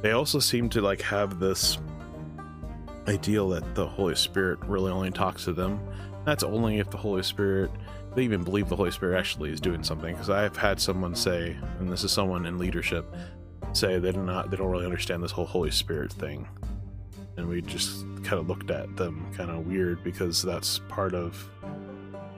[0.01, 1.77] They also seem to like have this
[3.07, 5.79] ideal that the holy spirit really only talks to them.
[6.25, 7.71] That's only if the holy spirit
[8.17, 11.55] they even believe the holy spirit actually is doing something because i've had someone say
[11.79, 13.05] and this is someone in leadership
[13.73, 16.47] say they do not they don't really understand this whole holy spirit thing.
[17.37, 21.47] And we just kind of looked at them kind of weird because that's part of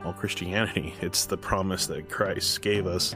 [0.03, 0.93] well christianity.
[1.01, 3.15] It's the promise that christ gave us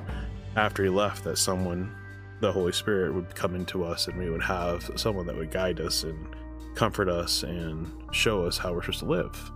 [0.55, 1.93] after he left that someone
[2.39, 5.79] the holy spirit would come into us and we would have someone that would guide
[5.79, 6.27] us and
[6.75, 9.51] comfort us and show us how we're supposed to live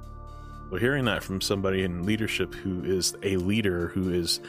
[0.69, 4.41] so hearing that from somebody in leadership who is a leader who is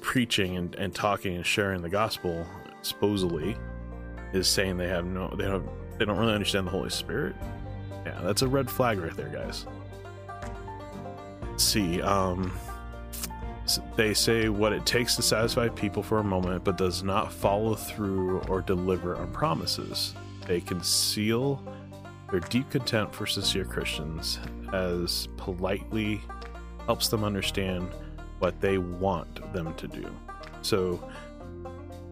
[0.00, 2.46] preaching and, and talking and sharing the gospel
[2.82, 3.56] supposedly
[4.32, 7.34] is saying they have no they don't they don't really understand the Holy Spirit.
[8.04, 9.66] Yeah, that's a red flag right there, guys.
[11.42, 12.52] Let's see, um
[13.96, 17.74] they say what it takes to satisfy people for a moment, but does not follow
[17.74, 20.14] through or deliver on promises.
[20.46, 21.60] They conceal
[22.30, 24.38] their deep contempt for sincere Christians
[24.72, 26.20] as politely
[26.86, 27.88] helps them understand
[28.38, 30.10] what they want them to do.
[30.62, 31.02] So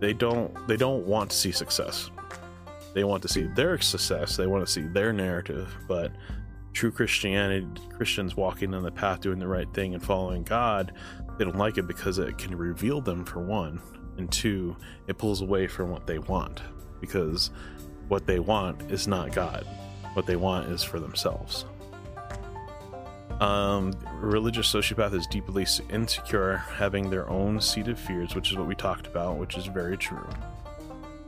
[0.00, 2.10] they don't they don't want to see success.
[2.94, 4.36] They want to see their success.
[4.36, 5.74] They want to see their narrative.
[5.88, 6.12] But
[6.72, 10.92] true Christianity, Christians walking on the path, doing the right thing, and following God,
[11.38, 13.80] they don't like it because it can reveal them for one,
[14.16, 14.76] and two,
[15.08, 16.62] it pulls away from what they want
[17.00, 17.50] because
[18.08, 19.66] what they want is not God.
[20.14, 21.66] What they want is for themselves.
[23.40, 28.74] Um, religious sociopath is deeply insecure, having their own seated fears, which is what we
[28.74, 30.26] talked about, which is very true.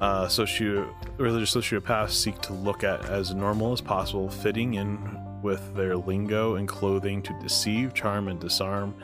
[0.00, 4.98] Uh, socio- religious sociopaths seek to look at as normal as possible, fitting in
[5.42, 8.94] with their lingo and clothing to deceive, charm, and disarm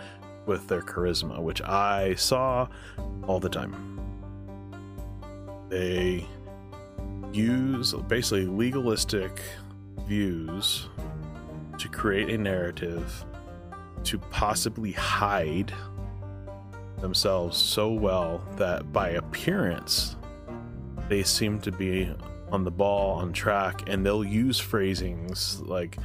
[0.46, 2.68] with their charisma, which I saw
[3.26, 4.00] all the time.
[5.68, 6.26] They
[7.32, 9.40] use basically legalistic
[10.06, 10.88] views
[11.78, 13.24] to create a narrative
[14.04, 15.72] to possibly hide
[17.00, 20.16] themselves so well that by appearance
[21.08, 22.12] they seem to be
[22.50, 25.96] on the ball on track and they'll use phrasings like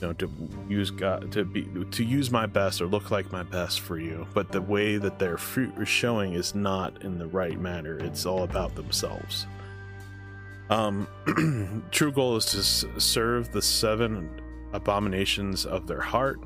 [0.00, 0.30] you know to
[0.68, 4.26] use god to be to use my best or look like my best for you.
[4.34, 7.96] But the way that their fruit is showing is not in the right manner.
[7.98, 9.46] It's all about themselves
[10.70, 11.06] um
[11.90, 14.40] true goal is to serve the seven
[14.72, 16.40] abominations of their heart,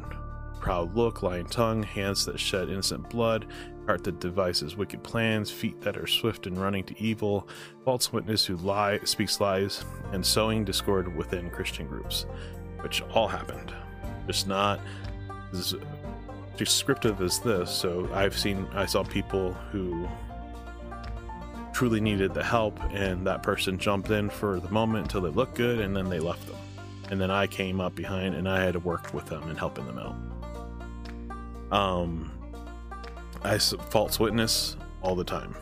[0.60, 3.46] proud look, lying tongue, hands that shed innocent blood,
[3.86, 7.48] heart that devises wicked plans, feet that are swift in running to evil,
[7.84, 12.26] false witness who lie speaks lies, and sowing discord within Christian groups,
[12.80, 13.72] which all happened.
[14.26, 14.80] Just not
[15.52, 15.74] as
[16.58, 17.70] descriptive as this.
[17.70, 20.06] So I've seen I saw people who
[21.78, 25.54] truly needed the help and that person jumped in for the moment until they looked
[25.54, 26.56] good and then they left them
[27.08, 29.86] and then I came up behind and I had to work with them and helping
[29.86, 29.96] them
[31.70, 31.78] out.
[31.78, 32.32] Um,
[33.44, 35.54] I false witness all the time,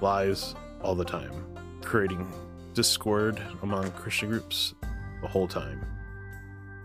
[0.00, 1.34] lies all the time,
[1.82, 2.26] creating
[2.72, 4.72] discord among Christian groups
[5.20, 5.84] the whole time.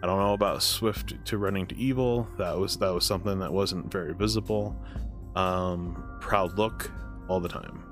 [0.04, 2.28] I don't know about swift to running to evil.
[2.38, 4.76] That was that was something that wasn't very visible.
[5.38, 6.92] Um, proud look
[7.28, 7.84] all the time,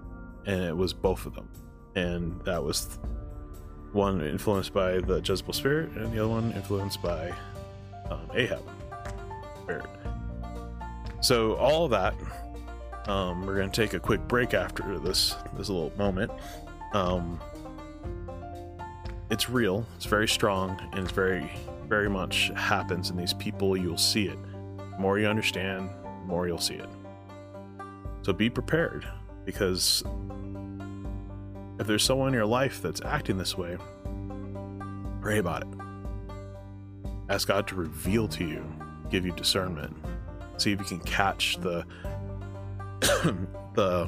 [0.45, 1.49] and it was both of them,
[1.95, 2.99] and that was
[3.91, 7.33] one influenced by the Jezebel spirit, and the other one influenced by
[8.09, 8.63] um, Ahab
[9.63, 9.85] spirit.
[11.21, 12.13] So all that,
[13.07, 16.31] um, we're going to take a quick break after this this little moment.
[16.93, 17.39] Um,
[19.29, 19.85] it's real.
[19.95, 21.51] It's very strong, and it's very
[21.87, 23.75] very much happens in these people.
[23.75, 24.37] You'll see it.
[24.77, 26.89] The more you understand, the more you'll see it.
[28.21, 29.07] So be prepared
[29.49, 30.03] because
[31.79, 33.77] if there's someone in your life that's acting this way,
[35.21, 35.67] pray about it.
[37.29, 38.63] Ask God to reveal to you,
[39.09, 39.95] give you discernment.
[40.57, 41.83] See if you can catch the
[43.73, 44.07] the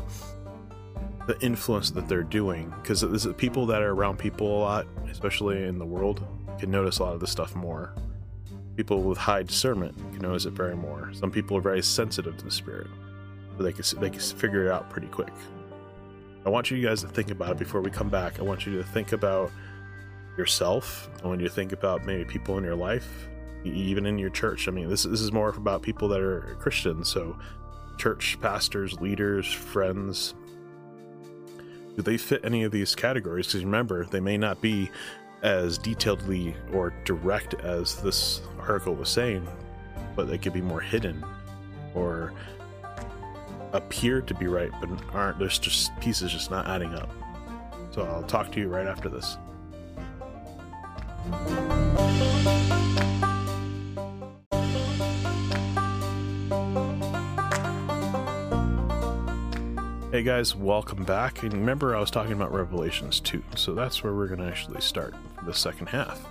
[1.26, 4.88] the influence that they're doing because this is people that are around people a lot,
[5.10, 6.24] especially in the world,
[6.60, 7.96] can notice a lot of this stuff more.
[8.76, 11.12] people with high discernment can notice it very more.
[11.14, 12.88] Some people are very sensitive to the spirit,
[13.62, 15.34] so they can they can figure it out pretty quick.
[16.46, 18.40] I want you guys to think about it before we come back.
[18.40, 19.52] I want you to think about
[20.38, 21.10] yourself.
[21.24, 23.28] I want you to think about maybe people in your life,
[23.64, 24.68] even in your church.
[24.68, 27.38] I mean, this this is more about people that are Christians, so
[27.98, 30.34] church pastors, leaders, friends.
[31.96, 33.48] Do they fit any of these categories?
[33.48, 34.90] Because remember, they may not be
[35.44, 39.46] as detailedly or direct as this article was saying,
[40.16, 41.24] but they could be more hidden
[41.94, 42.34] or
[43.74, 45.40] appear to be right, but aren't.
[45.40, 47.10] There's just pieces just not adding up.
[47.92, 49.38] So I'll talk to you right after this.
[60.12, 61.44] Hey guys, welcome back.
[61.44, 64.82] And remember, I was talking about Revelations 2, so that's where we're going to actually
[64.82, 66.26] start for the second half.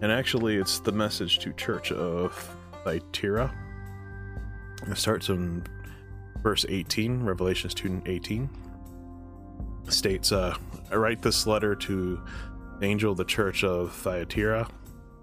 [0.00, 3.54] And actually, it's the message to Church of Thyatira.
[4.86, 5.62] It starts in
[6.46, 8.48] verse 18, Revelation 2 18.
[9.88, 10.56] states, uh,
[10.92, 12.22] I write this letter to
[12.82, 14.68] angel the church of Thyatira.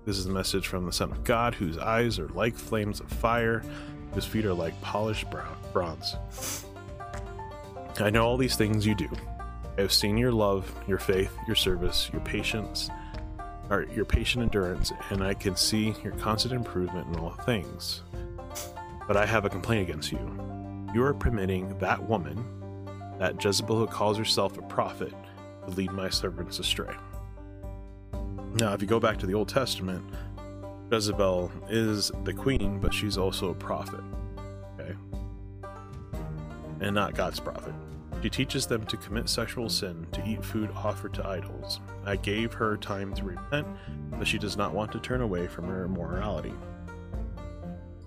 [0.06, 3.08] This is a message from the Son of God, whose eyes are like flames of
[3.08, 3.64] fire,
[4.14, 5.28] whose feet are like polished
[5.72, 6.18] bronze.
[8.02, 9.08] I know all these things you do.
[9.78, 12.90] I have seen your love, your faith, your service, your patience,
[13.70, 18.02] or your patient endurance, and I can see your constant improvement in all things.
[19.08, 20.63] But I have a complaint against you.
[20.94, 22.46] You are permitting that woman,
[23.18, 25.14] that Jezebel who calls herself a prophet,
[25.66, 26.94] to lead my servants astray.
[28.56, 30.04] Now, if you go back to the Old Testament,
[30.92, 34.02] Jezebel is the queen, but she's also a prophet.
[34.80, 34.94] Okay?
[36.82, 37.74] And not God's prophet.
[38.22, 41.80] She teaches them to commit sexual sin, to eat food offered to idols.
[42.06, 43.68] I gave her time to repent,
[44.12, 46.54] but she does not want to turn away from her immorality.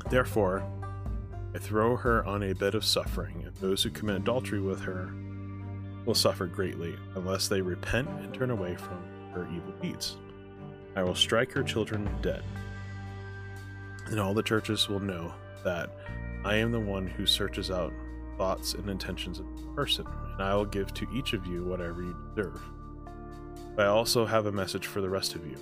[0.09, 0.65] Therefore,
[1.55, 5.13] I throw her on a bed of suffering, and those who commit adultery with her
[6.05, 10.17] will suffer greatly, unless they repent and turn away from her evil deeds.
[10.95, 12.43] I will strike her children dead,
[14.07, 15.33] and all the churches will know
[15.65, 15.91] that
[16.45, 17.93] I am the one who searches out
[18.39, 22.03] thoughts and intentions of the person, and I will give to each of you whatever
[22.03, 22.61] you deserve.
[23.75, 25.57] But I also have a message for the rest of you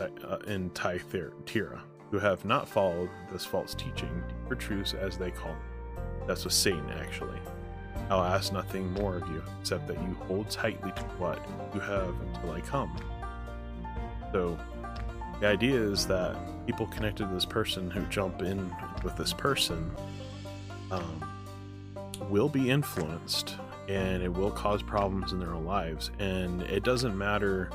[0.00, 5.52] uh, in Thyatira, who have not followed this false teaching, for truths as they call
[5.52, 6.26] it.
[6.26, 7.38] That's with Satan, actually.
[8.10, 12.14] I'll ask nothing more of you, except that you hold tightly to what you have
[12.20, 12.96] until I come.
[14.32, 14.58] So,
[15.40, 19.90] the idea is that people connected to this person who jump in with this person
[20.90, 21.28] um,
[22.28, 23.56] will be influenced
[23.88, 26.10] and it will cause problems in their own lives.
[26.18, 27.70] And it doesn't matter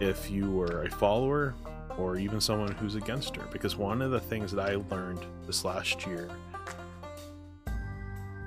[0.00, 1.54] if you were a follower
[1.98, 3.46] or even someone who's against her.
[3.52, 6.28] Because one of the things that I learned this last year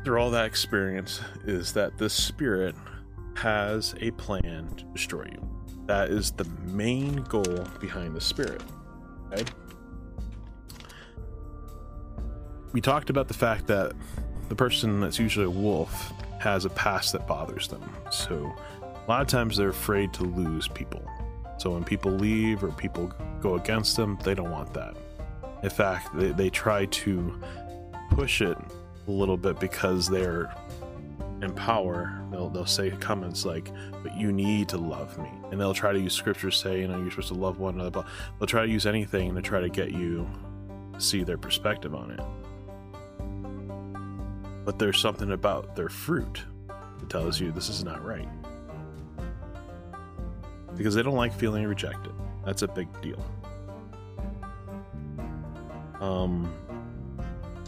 [0.03, 2.75] through all that experience is that this spirit
[3.35, 5.49] has a plan to destroy you.
[5.85, 8.61] That is the main goal behind the spirit.
[9.31, 9.43] Okay?
[12.71, 13.93] We talked about the fact that
[14.49, 17.81] the person that's usually a wolf has a past that bothers them.
[18.11, 21.01] So a lot of times they're afraid to lose people.
[21.59, 24.95] So when people leave or people go against them, they don't want that.
[25.61, 27.39] In fact, they, they try to
[28.11, 28.57] push it
[29.07, 30.53] a little bit because they're
[31.41, 32.21] in power.
[32.31, 33.71] They'll, they'll say comments like,
[34.03, 35.29] but you need to love me.
[35.51, 37.91] And they'll try to use scripture say, you know, you're supposed to love one another.
[37.91, 38.05] But
[38.39, 40.29] they'll try to use anything to try to get you
[40.93, 42.21] to see their perspective on it
[44.69, 48.27] but there's something about their fruit that tells you this is not right.
[50.79, 52.13] Because they don't like feeling rejected.
[52.45, 53.21] That's a big deal.
[55.99, 56.49] Um,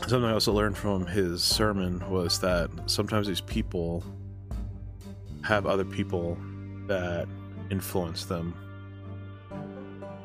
[0.07, 4.01] something I also learned from his sermon was that sometimes these people
[5.43, 6.37] have other people
[6.87, 7.27] that
[7.69, 8.55] influence them,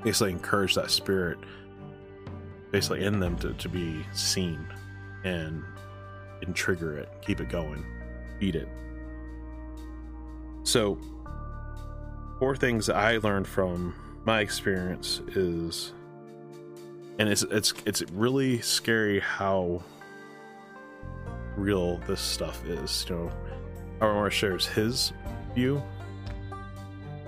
[0.05, 1.41] basically encourage that spirit,
[2.71, 4.65] basically in them to, to be seen
[5.25, 5.65] and
[6.43, 7.85] and trigger it, keep it going,
[8.39, 8.69] feed it.
[10.63, 11.01] So,
[12.39, 15.93] four things I learned from my experience is,
[17.19, 19.83] and it's it's it's really scary how
[21.57, 23.07] real this stuff is.
[23.09, 23.33] You know,
[24.01, 25.13] Aurora shares his
[25.55, 25.83] view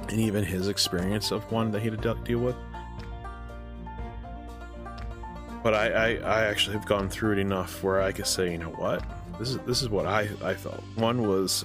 [0.09, 2.56] and even his experience of one that he had to deal with.
[5.62, 8.59] But I, I, I actually have gone through it enough where I can say, you
[8.59, 9.04] know what?
[9.38, 10.82] This is this is what I, I felt.
[10.96, 11.64] One was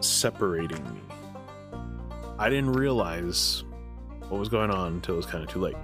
[0.00, 1.00] separating me.
[2.38, 3.64] I didn't realize
[4.28, 5.76] what was going on until it was kind of too late.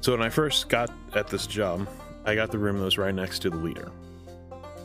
[0.00, 1.88] So when I first got at this job,
[2.24, 3.90] I got the room that was right next to the leader.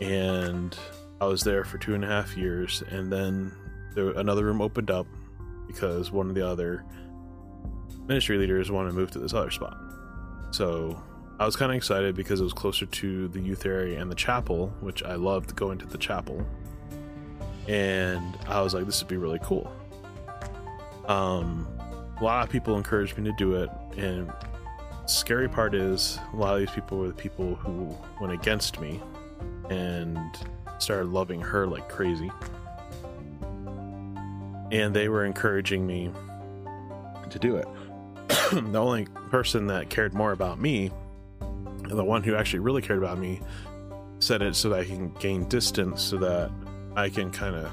[0.01, 0.75] And
[1.19, 2.83] I was there for two and a half years.
[2.89, 3.53] And then
[3.93, 5.05] there, another room opened up
[5.67, 6.83] because one of the other
[8.07, 9.77] ministry leaders wanted to move to this other spot.
[10.51, 11.01] So
[11.39, 14.15] I was kind of excited because it was closer to the youth area and the
[14.15, 16.45] chapel, which I loved going to the chapel.
[17.67, 19.71] And I was like, this would be really cool.
[21.11, 21.67] Um,
[22.21, 24.31] a lot of people encouraged me to do it, and
[25.07, 29.01] scary part is a lot of these people were the people who went against me
[29.69, 30.17] and
[30.79, 32.31] started loving her like crazy.
[34.71, 36.13] And they were encouraging me
[37.29, 37.67] to do it.
[38.71, 40.91] the only person that cared more about me,
[41.89, 43.41] the one who actually really cared about me,
[44.19, 46.51] said it so that I can gain distance so that
[46.95, 47.69] I can kind of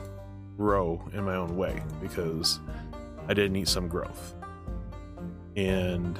[0.56, 2.58] grow in my own way because
[3.28, 4.34] I didn't need some growth.
[5.56, 6.18] And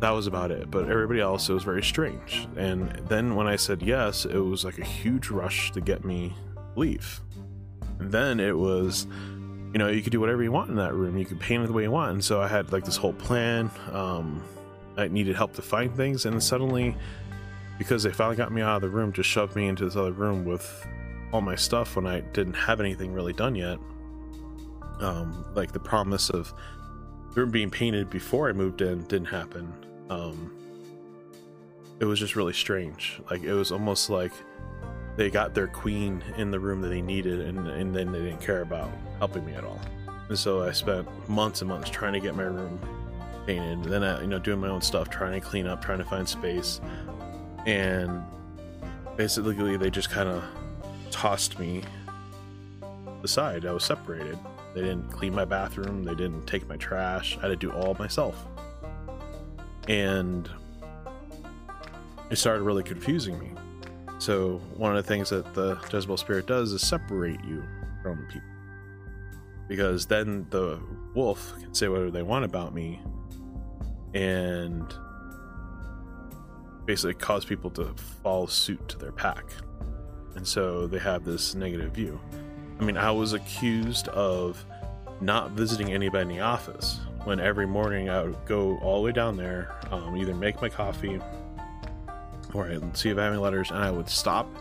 [0.00, 0.70] that was about it.
[0.70, 2.48] But everybody else, it was very strange.
[2.56, 6.34] And then when I said yes, it was like a huge rush to get me
[6.76, 7.20] leave.
[8.00, 9.06] And then it was,
[9.72, 11.16] you know, you could do whatever you want in that room.
[11.16, 12.12] You could paint it the way you want.
[12.12, 13.70] And so I had like this whole plan.
[13.92, 14.42] Um,
[14.96, 16.94] I needed help to find things, and suddenly,
[17.78, 20.12] because they finally got me out of the room, just shoved me into this other
[20.12, 20.86] room with
[21.32, 23.78] all my stuff when I didn't have anything really done yet.
[25.02, 26.54] Um, like the promise of
[27.34, 29.72] room being painted before I moved in didn't happen
[30.12, 30.52] um,
[32.00, 33.20] it was just really strange.
[33.30, 34.32] Like it was almost like
[35.16, 38.40] they got their queen in the room that they needed, and and then they didn't
[38.40, 39.80] care about helping me at all.
[40.28, 42.78] And so I spent months and months trying to get my room
[43.46, 43.78] painted.
[43.78, 46.04] And then I, you know, doing my own stuff, trying to clean up, trying to
[46.04, 46.80] find space,
[47.66, 48.22] and
[49.16, 50.42] basically they just kind of
[51.10, 51.82] tossed me
[53.22, 53.66] aside.
[53.66, 54.38] I was separated.
[54.74, 56.04] They didn't clean my bathroom.
[56.04, 57.36] They didn't take my trash.
[57.38, 58.46] I had to do all myself
[59.88, 60.48] and
[62.30, 63.50] it started really confusing me.
[64.18, 67.64] So one of the things that the Jezebel spirit does is separate you
[68.02, 68.48] from people,
[69.68, 70.80] because then the
[71.14, 73.00] wolf can say whatever they want about me,
[74.14, 74.94] and
[76.84, 77.92] basically cause people to
[78.22, 79.44] follow suit to their pack,
[80.36, 82.20] and so they have this negative view.
[82.82, 84.64] I mean, I was accused of
[85.20, 89.12] not visiting anybody in the office when every morning I would go all the way
[89.12, 91.20] down there, um, either make my coffee
[92.52, 94.52] or I'd see if I have any letters, and I would stop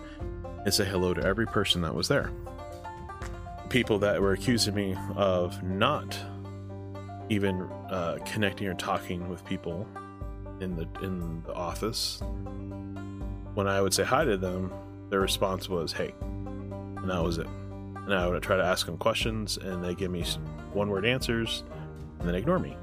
[0.64, 2.32] and say hello to every person that was there.
[3.70, 6.16] People that were accusing me of not
[7.30, 9.88] even uh, connecting or talking with people
[10.60, 12.22] in the in the office.
[13.56, 14.72] When I would say hi to them,
[15.10, 17.48] their response was "Hey," and that was it.
[18.06, 20.24] And I would try to ask them questions, and they give me
[20.74, 21.64] one-word answers
[22.20, 22.76] and then ignore me.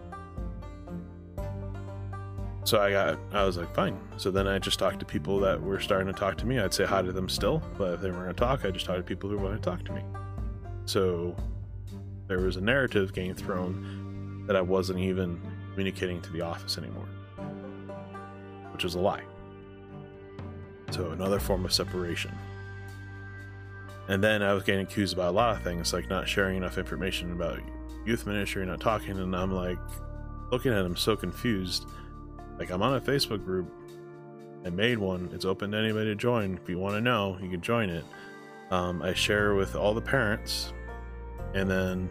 [2.64, 3.98] So I got, I was like, fine.
[4.18, 6.58] So then I just talked to people that were starting to talk to me.
[6.58, 8.84] I'd say hi to them still, but if they weren't going to talk, I just
[8.84, 10.02] talked to people who wanted to talk to me.
[10.84, 11.34] So
[12.26, 15.40] there was a narrative getting thrown that I wasn't even
[15.70, 17.08] communicating to the office anymore,
[18.72, 19.22] which was a lie.
[20.90, 22.32] So another form of separation.
[24.08, 26.78] And then I was getting accused about a lot of things, like not sharing enough
[26.78, 27.60] information about
[28.06, 29.78] youth ministry, not talking, and I'm like
[30.50, 31.86] looking at him so confused.
[32.58, 33.70] Like I'm on a Facebook group.
[34.64, 35.30] I made one.
[35.32, 36.58] It's open to anybody to join.
[36.60, 38.04] If you want to know, you can join it.
[38.70, 40.72] Um, I share with all the parents,
[41.54, 42.10] and then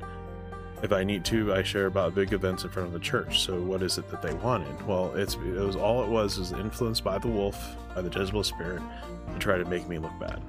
[0.84, 3.42] if I need to, I share about big events in front of the church.
[3.42, 4.86] So what is it that they wanted?
[4.88, 8.44] Well, it's it was all it was is influenced by the wolf, by the Jezebel
[8.44, 8.82] spirit,
[9.34, 10.42] to try to make me look bad.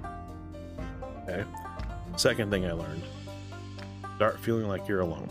[1.29, 1.45] Okay.
[2.17, 3.03] Second thing I learned
[4.17, 5.29] Start feeling like you're alone.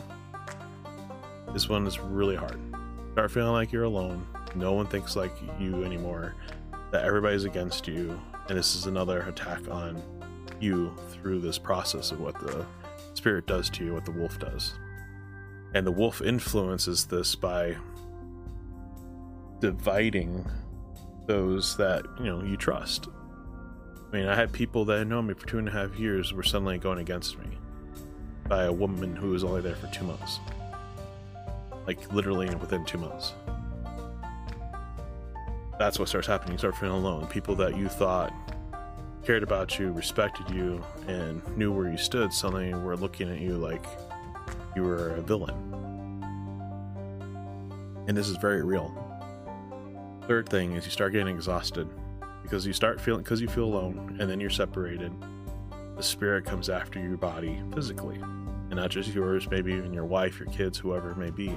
[1.52, 2.58] This one is really hard.
[3.12, 4.26] Start feeling like you're alone.
[4.56, 6.36] No one thinks like you anymore.
[6.92, 8.18] That everybody's against you.
[8.48, 10.02] And this is another attack on
[10.62, 12.66] you through this process of what the
[13.14, 14.76] spirit does to you, what the wolf does.
[15.74, 17.76] And the wolf influences this by
[19.60, 20.50] dividing
[21.26, 23.10] those that, you know, you trust.
[24.12, 26.32] I mean, I had people that had known me for two and a half years
[26.32, 27.46] were suddenly going against me
[28.48, 30.40] by a woman who was only there for two months.
[31.86, 33.34] Like literally within two months.
[35.78, 36.54] That's what starts happening.
[36.54, 37.28] You start feeling alone.
[37.28, 38.34] People that you thought
[39.26, 43.58] cared about you, respected you, and knew where you stood suddenly were looking at you
[43.58, 43.86] like
[44.74, 45.56] you were a villain.
[48.08, 48.94] And this is very real.
[50.28, 51.90] Third thing is you start getting exhausted
[52.48, 55.12] because you start feeling because you feel alone and then you're separated
[55.96, 60.40] the spirit comes after your body physically and not just yours maybe even your wife
[60.40, 61.54] your kids whoever it may be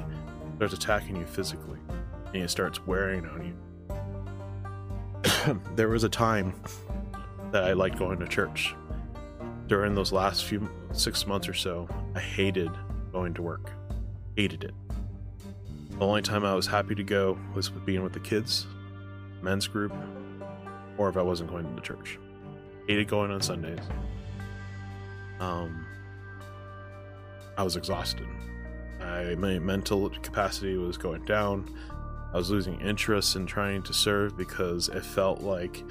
[0.57, 1.79] starts attacking you physically
[2.35, 3.55] and it starts wearing on you.
[5.75, 6.55] there was a time
[7.51, 8.75] that I liked going to church.
[9.67, 12.71] During those last few six months or so, I hated
[13.13, 13.71] going to work.
[14.37, 14.75] Hated it.
[15.91, 18.67] The only time I was happy to go was with being with the kids,
[19.43, 19.93] men's group,
[21.01, 22.19] or if I wasn't going to the church.
[22.87, 23.81] Hated going on Sundays.
[25.41, 25.87] Um,
[27.57, 28.27] I was exhausted.
[29.01, 31.75] I, my mental capacity was going down.
[32.35, 35.83] I was losing interest in trying to serve because it felt like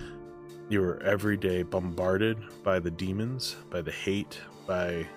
[0.69, 5.07] you were every day bombarded by the demons, by the hate, by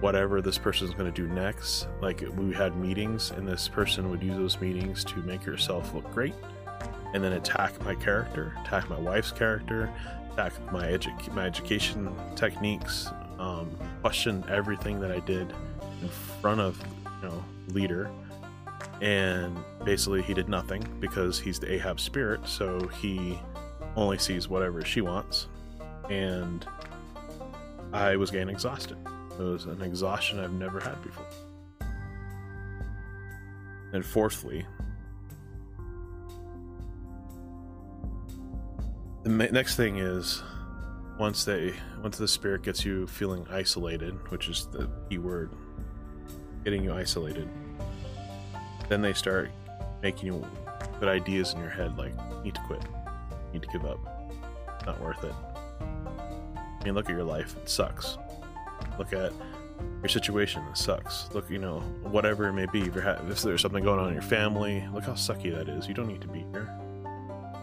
[0.00, 1.86] whatever this person's going to do next.
[2.02, 6.10] Like we had meetings, and this person would use those meetings to make yourself look
[6.10, 6.34] great,
[7.14, 9.90] and then attack my character, attack my wife's character,
[10.32, 13.08] attack my edu- my education techniques,
[13.38, 15.52] um, question everything that I did
[16.02, 16.78] in front of
[17.22, 18.10] you know leader
[19.00, 23.38] and basically he did nothing because he's the Ahab spirit, so he
[23.96, 25.48] only sees whatever she wants.
[26.10, 26.66] And
[27.92, 28.98] I was getting exhausted.
[29.38, 31.26] It was an exhaustion I've never had before.
[33.92, 34.66] And fourthly,
[39.22, 40.42] the next thing is
[41.18, 45.50] once they once the spirit gets you feeling isolated, which is the key word,
[46.64, 47.48] getting you isolated
[48.90, 49.50] then they start
[50.02, 50.44] making you
[50.98, 52.12] put ideas in your head like
[52.44, 52.82] need to quit.
[53.52, 53.98] Need to give up.
[54.84, 55.32] Not worth it.
[55.80, 57.56] I mean look at your life.
[57.56, 58.18] It sucks.
[58.98, 59.32] Look at
[60.02, 60.62] your situation.
[60.70, 61.28] It sucks.
[61.32, 62.82] Look you know whatever it may be.
[62.82, 65.86] If, ha- if there's something going on in your family look how sucky that is.
[65.86, 66.68] You don't need to be here.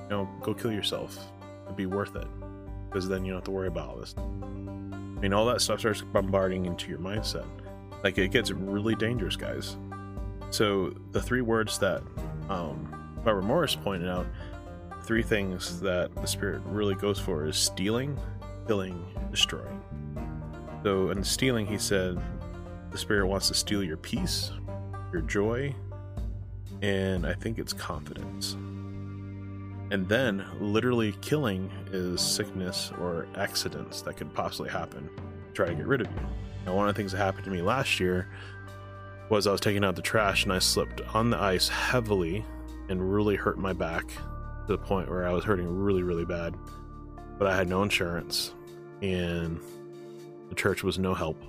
[0.03, 1.19] You know go kill yourself
[1.67, 2.27] it'd be worth it
[2.89, 5.79] because then you don't have to worry about all this i mean all that stuff
[5.79, 7.45] starts bombarding into your mindset
[8.03, 9.77] like it gets really dangerous guys
[10.49, 12.01] so the three words that
[12.49, 12.93] um,
[13.23, 14.25] Robert Morris pointed out,
[15.03, 18.17] three things that the spirit really goes for is stealing,
[18.67, 19.81] killing, destroying.
[20.83, 22.17] So in stealing, he said
[22.91, 24.51] the spirit wants to steal your peace,
[25.11, 25.75] your joy,
[26.81, 28.55] and I think it's confidence.
[29.89, 35.09] And then literally killing is sickness or accidents that could possibly happen.
[35.53, 36.19] Try to get rid of you.
[36.65, 38.27] Now, one of the things that happened to me last year
[39.29, 42.45] was I was taking out the trash and I slipped on the ice heavily
[42.89, 46.55] and really hurt my back to the point where I was hurting really, really bad.
[47.37, 48.53] But I had no insurance
[49.01, 49.59] and
[50.49, 51.41] the church was no help.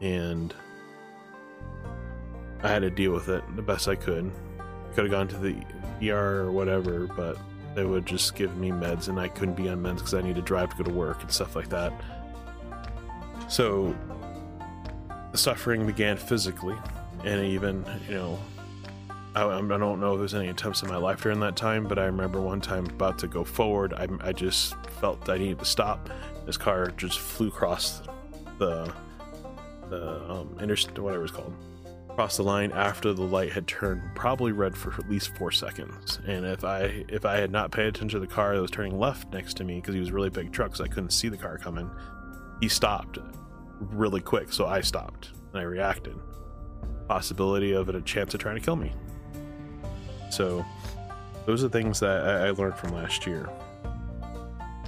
[0.00, 0.54] And
[2.62, 4.32] I had to deal with it the best I could.
[4.94, 5.56] Could have gone to the
[6.02, 7.36] ER or whatever, but
[7.74, 10.36] they would just give me meds and I couldn't be on meds because I need
[10.36, 11.92] to drive to go to work and stuff like that.
[13.48, 13.94] So
[15.32, 16.76] the suffering began physically,
[17.24, 18.38] and even, you know,
[19.34, 21.98] I, I, don't know if there's any attempts in my life during that time, but
[21.98, 25.64] I remember one time about to go forward, I, I just felt I needed to
[25.64, 26.08] stop.
[26.46, 28.02] This car just flew across
[28.58, 28.92] the
[29.90, 31.52] the um, inter whatever it's called,
[32.14, 36.20] across the line after the light had turned probably red for at least four seconds.
[36.24, 38.96] And if I if I had not paid attention to the car that was turning
[39.00, 41.36] left next to me because he was really big truck, so I couldn't see the
[41.36, 41.90] car coming,
[42.60, 43.18] he stopped
[43.80, 46.16] really quick, so I stopped and I reacted.
[47.08, 48.92] Possibility of it a chance of trying to kill me.
[50.30, 50.64] So
[51.46, 53.48] those are things that I, I learned from last year.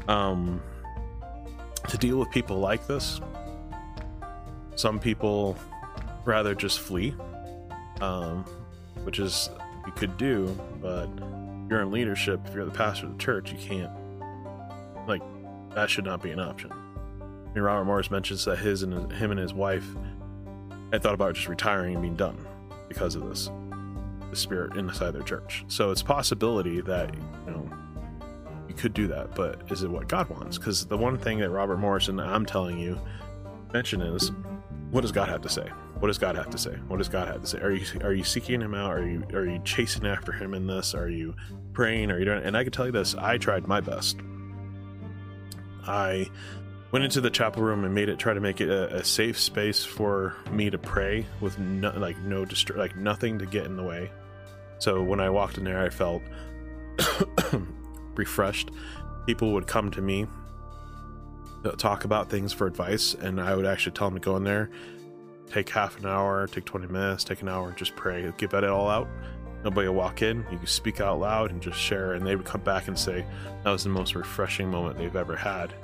[0.06, 0.62] Um,
[1.88, 3.20] to deal with people like this,
[4.76, 5.56] some people
[6.26, 7.14] rather just flee,
[8.02, 8.44] um,
[9.04, 9.48] which is
[9.86, 11.08] you could do, but
[11.70, 12.40] you're in leadership.
[12.46, 13.92] If you're the pastor of the church, you can't.
[15.08, 15.22] Like
[15.74, 19.30] that should not be an option I mean, Robert Morris mentions that his and him
[19.30, 19.86] and his wife
[20.92, 22.44] had thought about just retiring and being done
[22.88, 23.50] because of this,
[24.30, 25.64] the spirit inside their church.
[25.68, 27.70] So it's possibility that you know
[28.68, 30.58] you could do that, but is it what God wants?
[30.58, 33.00] Because the one thing that Robert Morris and I'm telling you
[33.72, 34.32] mention is,
[34.90, 35.70] what does God have to say?
[35.98, 36.74] What does God have to say?
[36.88, 37.58] What does God have to say?
[37.60, 38.92] Are you are you seeking Him out?
[38.92, 40.94] Are you are you chasing after Him in this?
[40.94, 41.34] Are you
[41.72, 42.10] praying?
[42.10, 42.42] Are you doing?
[42.42, 44.18] And I can tell you this: I tried my best.
[45.86, 46.26] I
[46.92, 49.38] went into the chapel room and made it try to make it a, a safe
[49.38, 53.76] space for me to pray with no, like no dist- like nothing to get in
[53.76, 54.10] the way.
[54.78, 56.22] So when I walked in there, I felt
[58.14, 58.70] refreshed.
[59.26, 60.26] People would come to me
[61.64, 64.44] uh, talk about things for advice, and I would actually tell them to go in
[64.44, 64.70] there,
[65.50, 68.70] take half an hour, take 20 minutes, take an hour, just pray, give that it
[68.70, 69.08] all out.
[69.64, 70.44] Nobody would walk in.
[70.50, 73.24] You could speak out loud and just share, and they would come back and say
[73.64, 75.74] that was the most refreshing moment they've ever had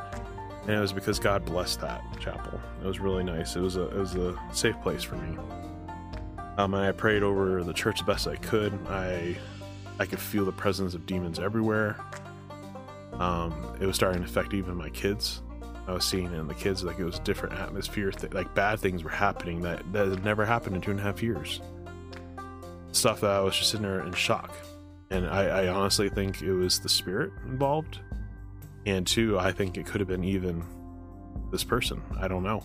[0.63, 2.61] and it was because God blessed that chapel.
[2.83, 3.57] It was really nice.
[3.57, 5.37] It was a it was a safe place for me.
[6.57, 8.79] Um, and I prayed over the church the best I could.
[8.89, 9.37] I
[9.99, 11.97] I could feel the presence of demons everywhere.
[13.15, 15.43] Um, it was starting to affect even my kids.
[15.87, 18.11] I was seeing in the kids like it was different atmosphere.
[18.13, 21.03] Th- like bad things were happening that that had never happened in two and a
[21.03, 21.61] half years.
[22.93, 24.55] Stuff that I was just sitting there in shock,
[25.11, 27.99] and I, I honestly think it was the spirit involved,
[28.87, 30.63] and two, I think it could have been even
[31.51, 32.03] this person.
[32.21, 32.63] I don't know,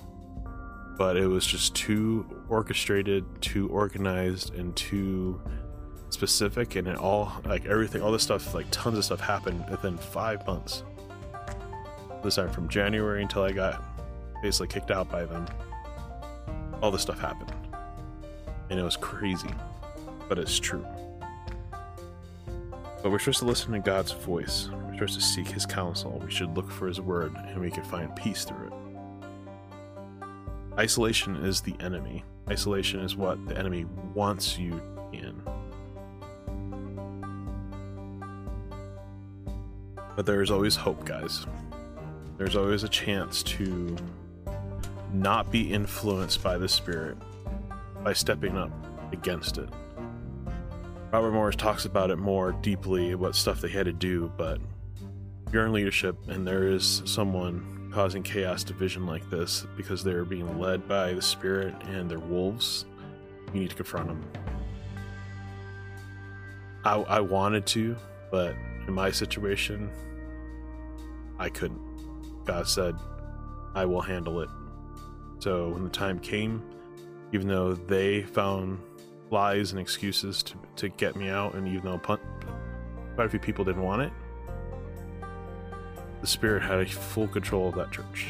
[0.98, 5.42] but it was just too orchestrated, too organized, and too
[6.10, 9.98] specific, and it all like everything, all this stuff, like tons of stuff happened within
[9.98, 10.84] five months
[12.24, 13.84] this time from January until I got
[14.42, 15.46] basically kicked out by them.
[16.82, 17.52] All this stuff happened.
[18.70, 19.50] And it was crazy.
[20.28, 20.86] But it's true.
[23.02, 24.70] But we're supposed to listen to God's voice.
[24.72, 26.22] We're supposed to seek his counsel.
[26.24, 28.74] We should look for his word and we can find peace through it.
[30.80, 32.24] Isolation is the enemy.
[32.50, 34.82] Isolation is what the enemy wants you
[35.14, 35.42] in.
[40.16, 41.46] But there is always hope, guys
[42.38, 43.96] there's always a chance to
[45.12, 47.18] not be influenced by the spirit
[48.04, 48.72] by stepping up
[49.12, 49.70] against it.
[51.12, 54.60] Robert Morris talks about it more deeply, what stuff they had to do, but
[55.52, 60.60] you're in leadership and there is someone causing chaos division like this because they're being
[60.60, 62.86] led by the spirit and they're wolves,
[63.54, 64.24] you need to confront them.
[66.84, 67.96] I, I wanted to,
[68.30, 68.56] but
[68.88, 69.90] in my situation,
[71.40, 71.87] I couldn't.
[72.48, 72.96] God said,
[73.76, 74.50] I will handle it.
[75.40, 76.64] So when the time came,
[77.34, 78.80] even though they found
[79.30, 82.20] lies and excuses to, to get me out, and even though quite
[83.18, 84.14] a few people didn't want it,
[86.22, 88.28] the Spirit had full control of that church.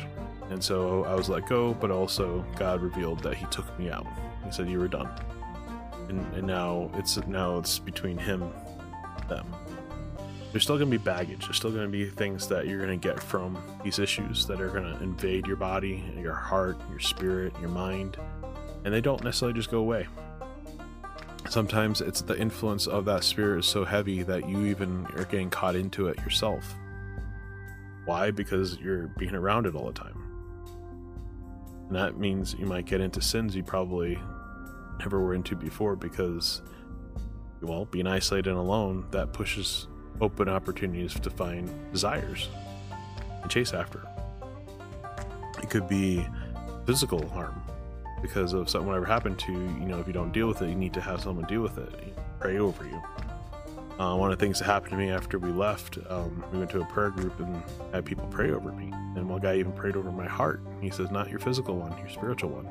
[0.50, 4.08] And so I was let go, but also God revealed that He took me out.
[4.44, 5.10] He said, You were done.
[6.10, 9.46] And, and now it's now it's between Him and them
[10.58, 11.46] there's still going to be baggage.
[11.46, 14.60] There's still going to be things that you're going to get from these issues that
[14.60, 18.18] are going to invade your body, your heart, your spirit, your mind,
[18.84, 20.08] and they don't necessarily just go away.
[21.48, 25.52] Sometimes it's the influence of that spirit is so heavy that you even are getting
[25.52, 26.74] caught into it yourself.
[28.06, 28.32] Why?
[28.32, 30.24] Because you're being around it all the time.
[31.86, 34.20] And that means you might get into sins you probably
[34.98, 36.64] never were into before because,
[37.62, 39.86] well, being isolated and alone, that pushes
[40.22, 42.50] open opportunities to find desires
[43.42, 44.08] and chase after.
[45.62, 46.26] It could be
[46.86, 47.62] physical harm
[48.22, 49.60] because of something whatever happened to you.
[49.60, 51.78] You know, if you don't deal with it, you need to have someone deal with
[51.78, 53.02] it, pray over you.
[54.00, 56.70] Uh, one of the things that happened to me after we left, um, we went
[56.70, 58.92] to a prayer group and had people pray over me.
[59.16, 60.62] And one guy even prayed over my heart.
[60.82, 62.68] He says, Not your physical one, your spiritual one.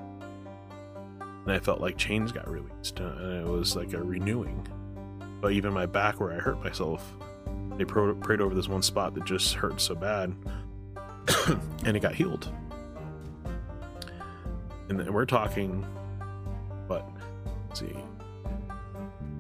[1.45, 4.67] And I felt like chains got released, and it was like a renewing.
[5.41, 7.05] But even my back, where I hurt myself,
[7.77, 10.35] they prayed over this one spot that just hurt so bad,
[11.85, 12.53] and it got healed.
[14.89, 15.85] And we're talking,
[16.87, 17.05] but
[17.81, 18.03] Let's see.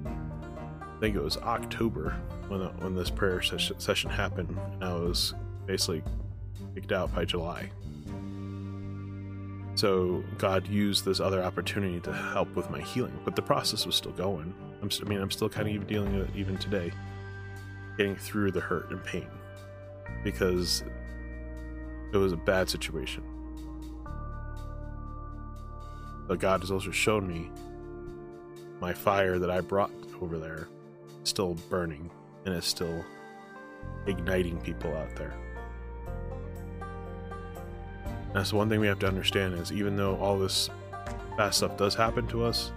[0.04, 2.16] I think it was October
[2.48, 4.58] when the, when this prayer session, session happened.
[4.74, 5.32] And I was
[5.64, 6.02] basically
[6.74, 7.70] kicked out by July.
[9.74, 13.94] So God used this other opportunity to help with my healing, but the process was
[13.94, 14.54] still going.
[14.82, 16.92] I'm, I mean, I'm still kind of even dealing with it even today
[17.96, 19.28] getting through the hurt and pain
[20.22, 20.84] because
[22.12, 23.22] it was a bad situation.
[26.26, 27.50] But God has also shown me
[28.80, 29.90] my fire that I brought
[30.20, 30.68] over there
[31.24, 32.10] still burning
[32.44, 33.04] and is still
[34.06, 35.34] igniting people out there.
[38.32, 40.68] That's one thing we have to understand is even though all this
[41.36, 42.72] bad stuff does happen to us,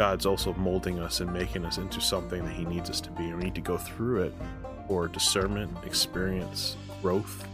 [0.00, 3.24] God's also molding us and making us into something that He needs us to be.
[3.24, 4.34] And we need to go through it
[4.88, 7.46] for discernment, experience, growth,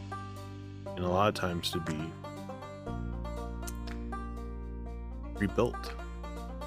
[0.94, 1.98] and a lot of times to be
[5.34, 5.92] rebuilt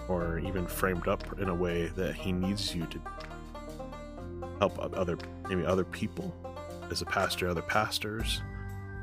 [0.09, 2.99] or even framed up in a way that He needs you to
[4.59, 5.17] help other,
[5.47, 6.35] maybe other people
[6.91, 8.41] as a pastor, other pastors,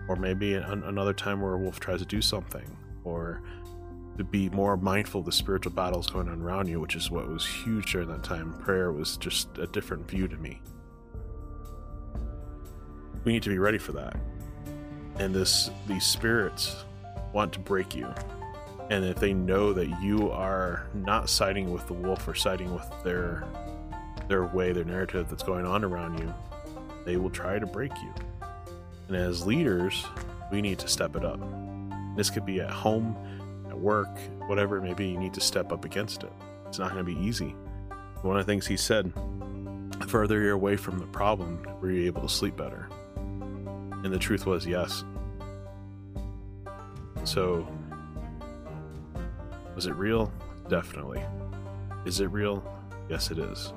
[0.09, 3.41] or maybe another time where a wolf tries to do something, or
[4.17, 7.29] to be more mindful of the spiritual battles going on around you, which is what
[7.29, 8.53] was huge during that time.
[8.55, 10.61] Prayer was just a different view to me.
[13.25, 14.17] We need to be ready for that.
[15.19, 16.85] And this these spirits
[17.33, 18.13] want to break you.
[18.91, 22.89] And if they know that you are not siding with the wolf or siding with
[23.03, 23.45] their
[24.29, 26.33] their way, their narrative that's going on around you,
[27.05, 28.13] they will try to break you.
[29.09, 30.05] And as leaders,
[30.51, 31.41] we need to step it up.
[32.17, 33.17] This could be at home,
[33.77, 36.33] at work, whatever it may be, you need to step up against it.
[36.67, 37.55] It's not going to be easy.
[38.23, 39.13] One of the things he said,
[39.99, 42.89] the further you're away from the problem, were you able to sleep better?
[43.17, 45.05] And the truth was, yes.
[47.25, 47.69] So,
[49.75, 50.33] was it real?
[50.69, 51.23] Definitely.
[52.05, 52.65] Is it real?
[53.09, 53.73] Yes, it is.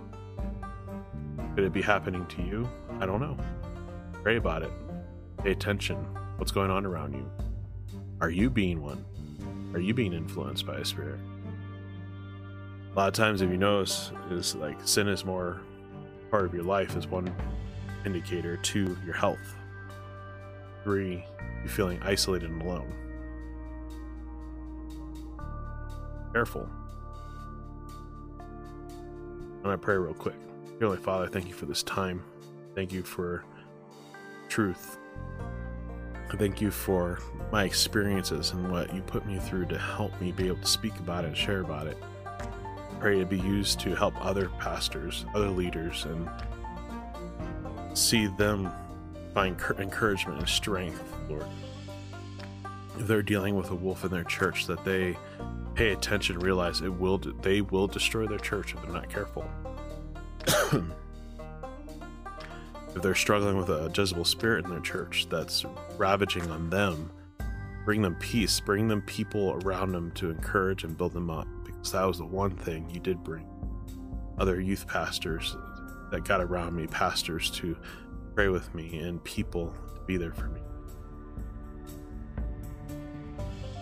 [1.56, 2.70] Could it be happening to you?
[3.00, 3.38] I don't know.
[4.24, 4.72] Pray about it.
[5.44, 5.98] Pay attention.
[6.38, 7.30] What's going on around you?
[8.22, 9.04] Are you being one?
[9.74, 11.20] Are you being influenced by a spirit?
[12.92, 15.62] A lot of times, if you notice, is like sin is more
[16.32, 17.34] part of your life is one
[18.06, 18.58] indicator.
[18.58, 19.56] Two, your health.
[20.84, 21.24] Three,
[21.64, 22.94] you feeling isolated and alone.
[26.34, 26.70] Careful.
[29.64, 30.36] I'm to pray real quick.
[30.80, 32.24] Heavenly Father, thank you for this time.
[32.76, 33.44] Thank you for
[34.48, 34.98] truth.
[36.38, 37.20] Thank you for
[37.52, 40.98] my experiences and what you put me through to help me be able to speak
[41.00, 41.98] about it and share about it.
[43.00, 46.30] Pray to be used to help other pastors, other leaders, and
[47.98, 48.72] see them
[49.34, 51.46] find encouragement and strength, Lord.
[52.98, 55.18] If they're dealing with a wolf in their church, that they
[55.76, 59.50] pay attention, realize it will they will destroy their church if they're not careful.
[62.96, 65.66] if they're struggling with a Jezebel spirit in their church that's
[65.98, 67.12] ravaging on them,
[67.86, 71.92] bring them peace, bring them people around them to encourage and build them up, because
[71.92, 73.48] that was the one thing you did bring.
[74.38, 75.56] Other youth pastors
[76.12, 77.78] that got around me, pastors to
[78.36, 80.62] pray with me, and people to be there for me.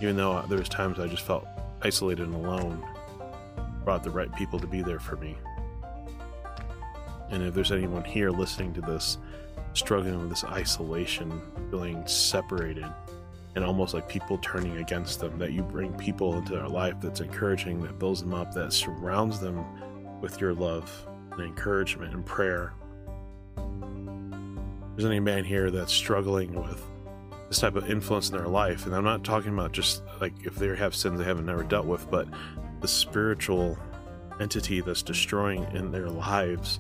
[0.02, 1.48] Even though there was times I just felt
[1.82, 2.86] isolated and alone,
[3.84, 5.38] brought the right people to be there for me.
[7.30, 9.18] And if there's anyone here listening to this,
[9.74, 12.86] struggling with this isolation, feeling separated,
[13.56, 17.22] and almost like people turning against them, that you bring people into their life that's
[17.22, 19.66] encouraging, that builds them up, that surrounds them
[20.22, 22.74] with your love and encouragement and prayer.
[23.58, 26.84] If there's any man here that's struggling with
[27.50, 30.56] this type of influence in their life, and I'm not talking about just like if
[30.56, 32.28] they have sins they haven't never dealt with, but
[32.82, 33.78] the spiritual
[34.40, 36.80] entity that's destroying in their lives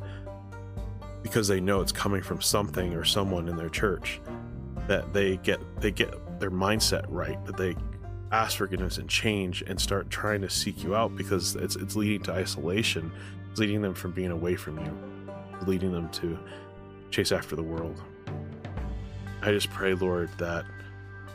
[1.24, 4.22] because they know it's coming from something or someone in their church
[4.88, 7.76] that they get they get their mindset right that they
[8.32, 12.22] ask forgiveness and change and start trying to seek you out because it's it's leading
[12.24, 13.11] to isolation.
[13.51, 14.97] It's leading them from being away from you.
[15.55, 16.38] It's leading them to
[17.09, 18.01] chase after the world.
[19.41, 20.65] I just pray lord that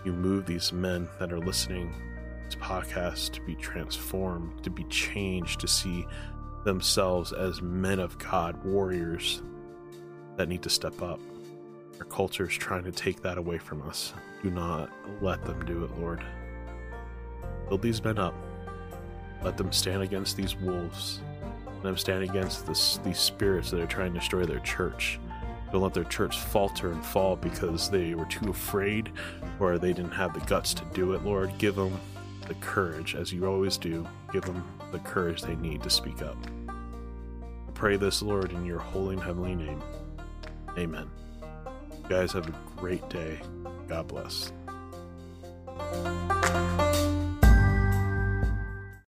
[0.05, 4.85] you move these men that are listening to this podcast to be transformed to be
[4.85, 6.05] changed to see
[6.64, 9.43] themselves as men of god warriors
[10.37, 11.20] that need to step up.
[11.99, 14.12] Our culture is trying to take that away from us.
[14.43, 16.22] Do not let them do it, Lord.
[17.68, 18.35] Build these men up.
[19.43, 21.20] Let them stand against these wolves.
[21.66, 25.18] Let them stand against this, these spirits that are trying to destroy their church.
[25.72, 29.11] Don't let their church falter and fall because they were too afraid
[29.59, 31.57] or they didn't have the guts to do it, Lord.
[31.59, 31.99] Give them
[32.47, 34.07] the courage, as you always do.
[34.33, 36.37] Give them the courage they need to speak up.
[36.68, 39.83] I pray this, Lord, in your holy and heavenly name.
[40.79, 41.11] Amen.
[41.91, 43.39] You guys have a great day.
[43.89, 44.53] God bless.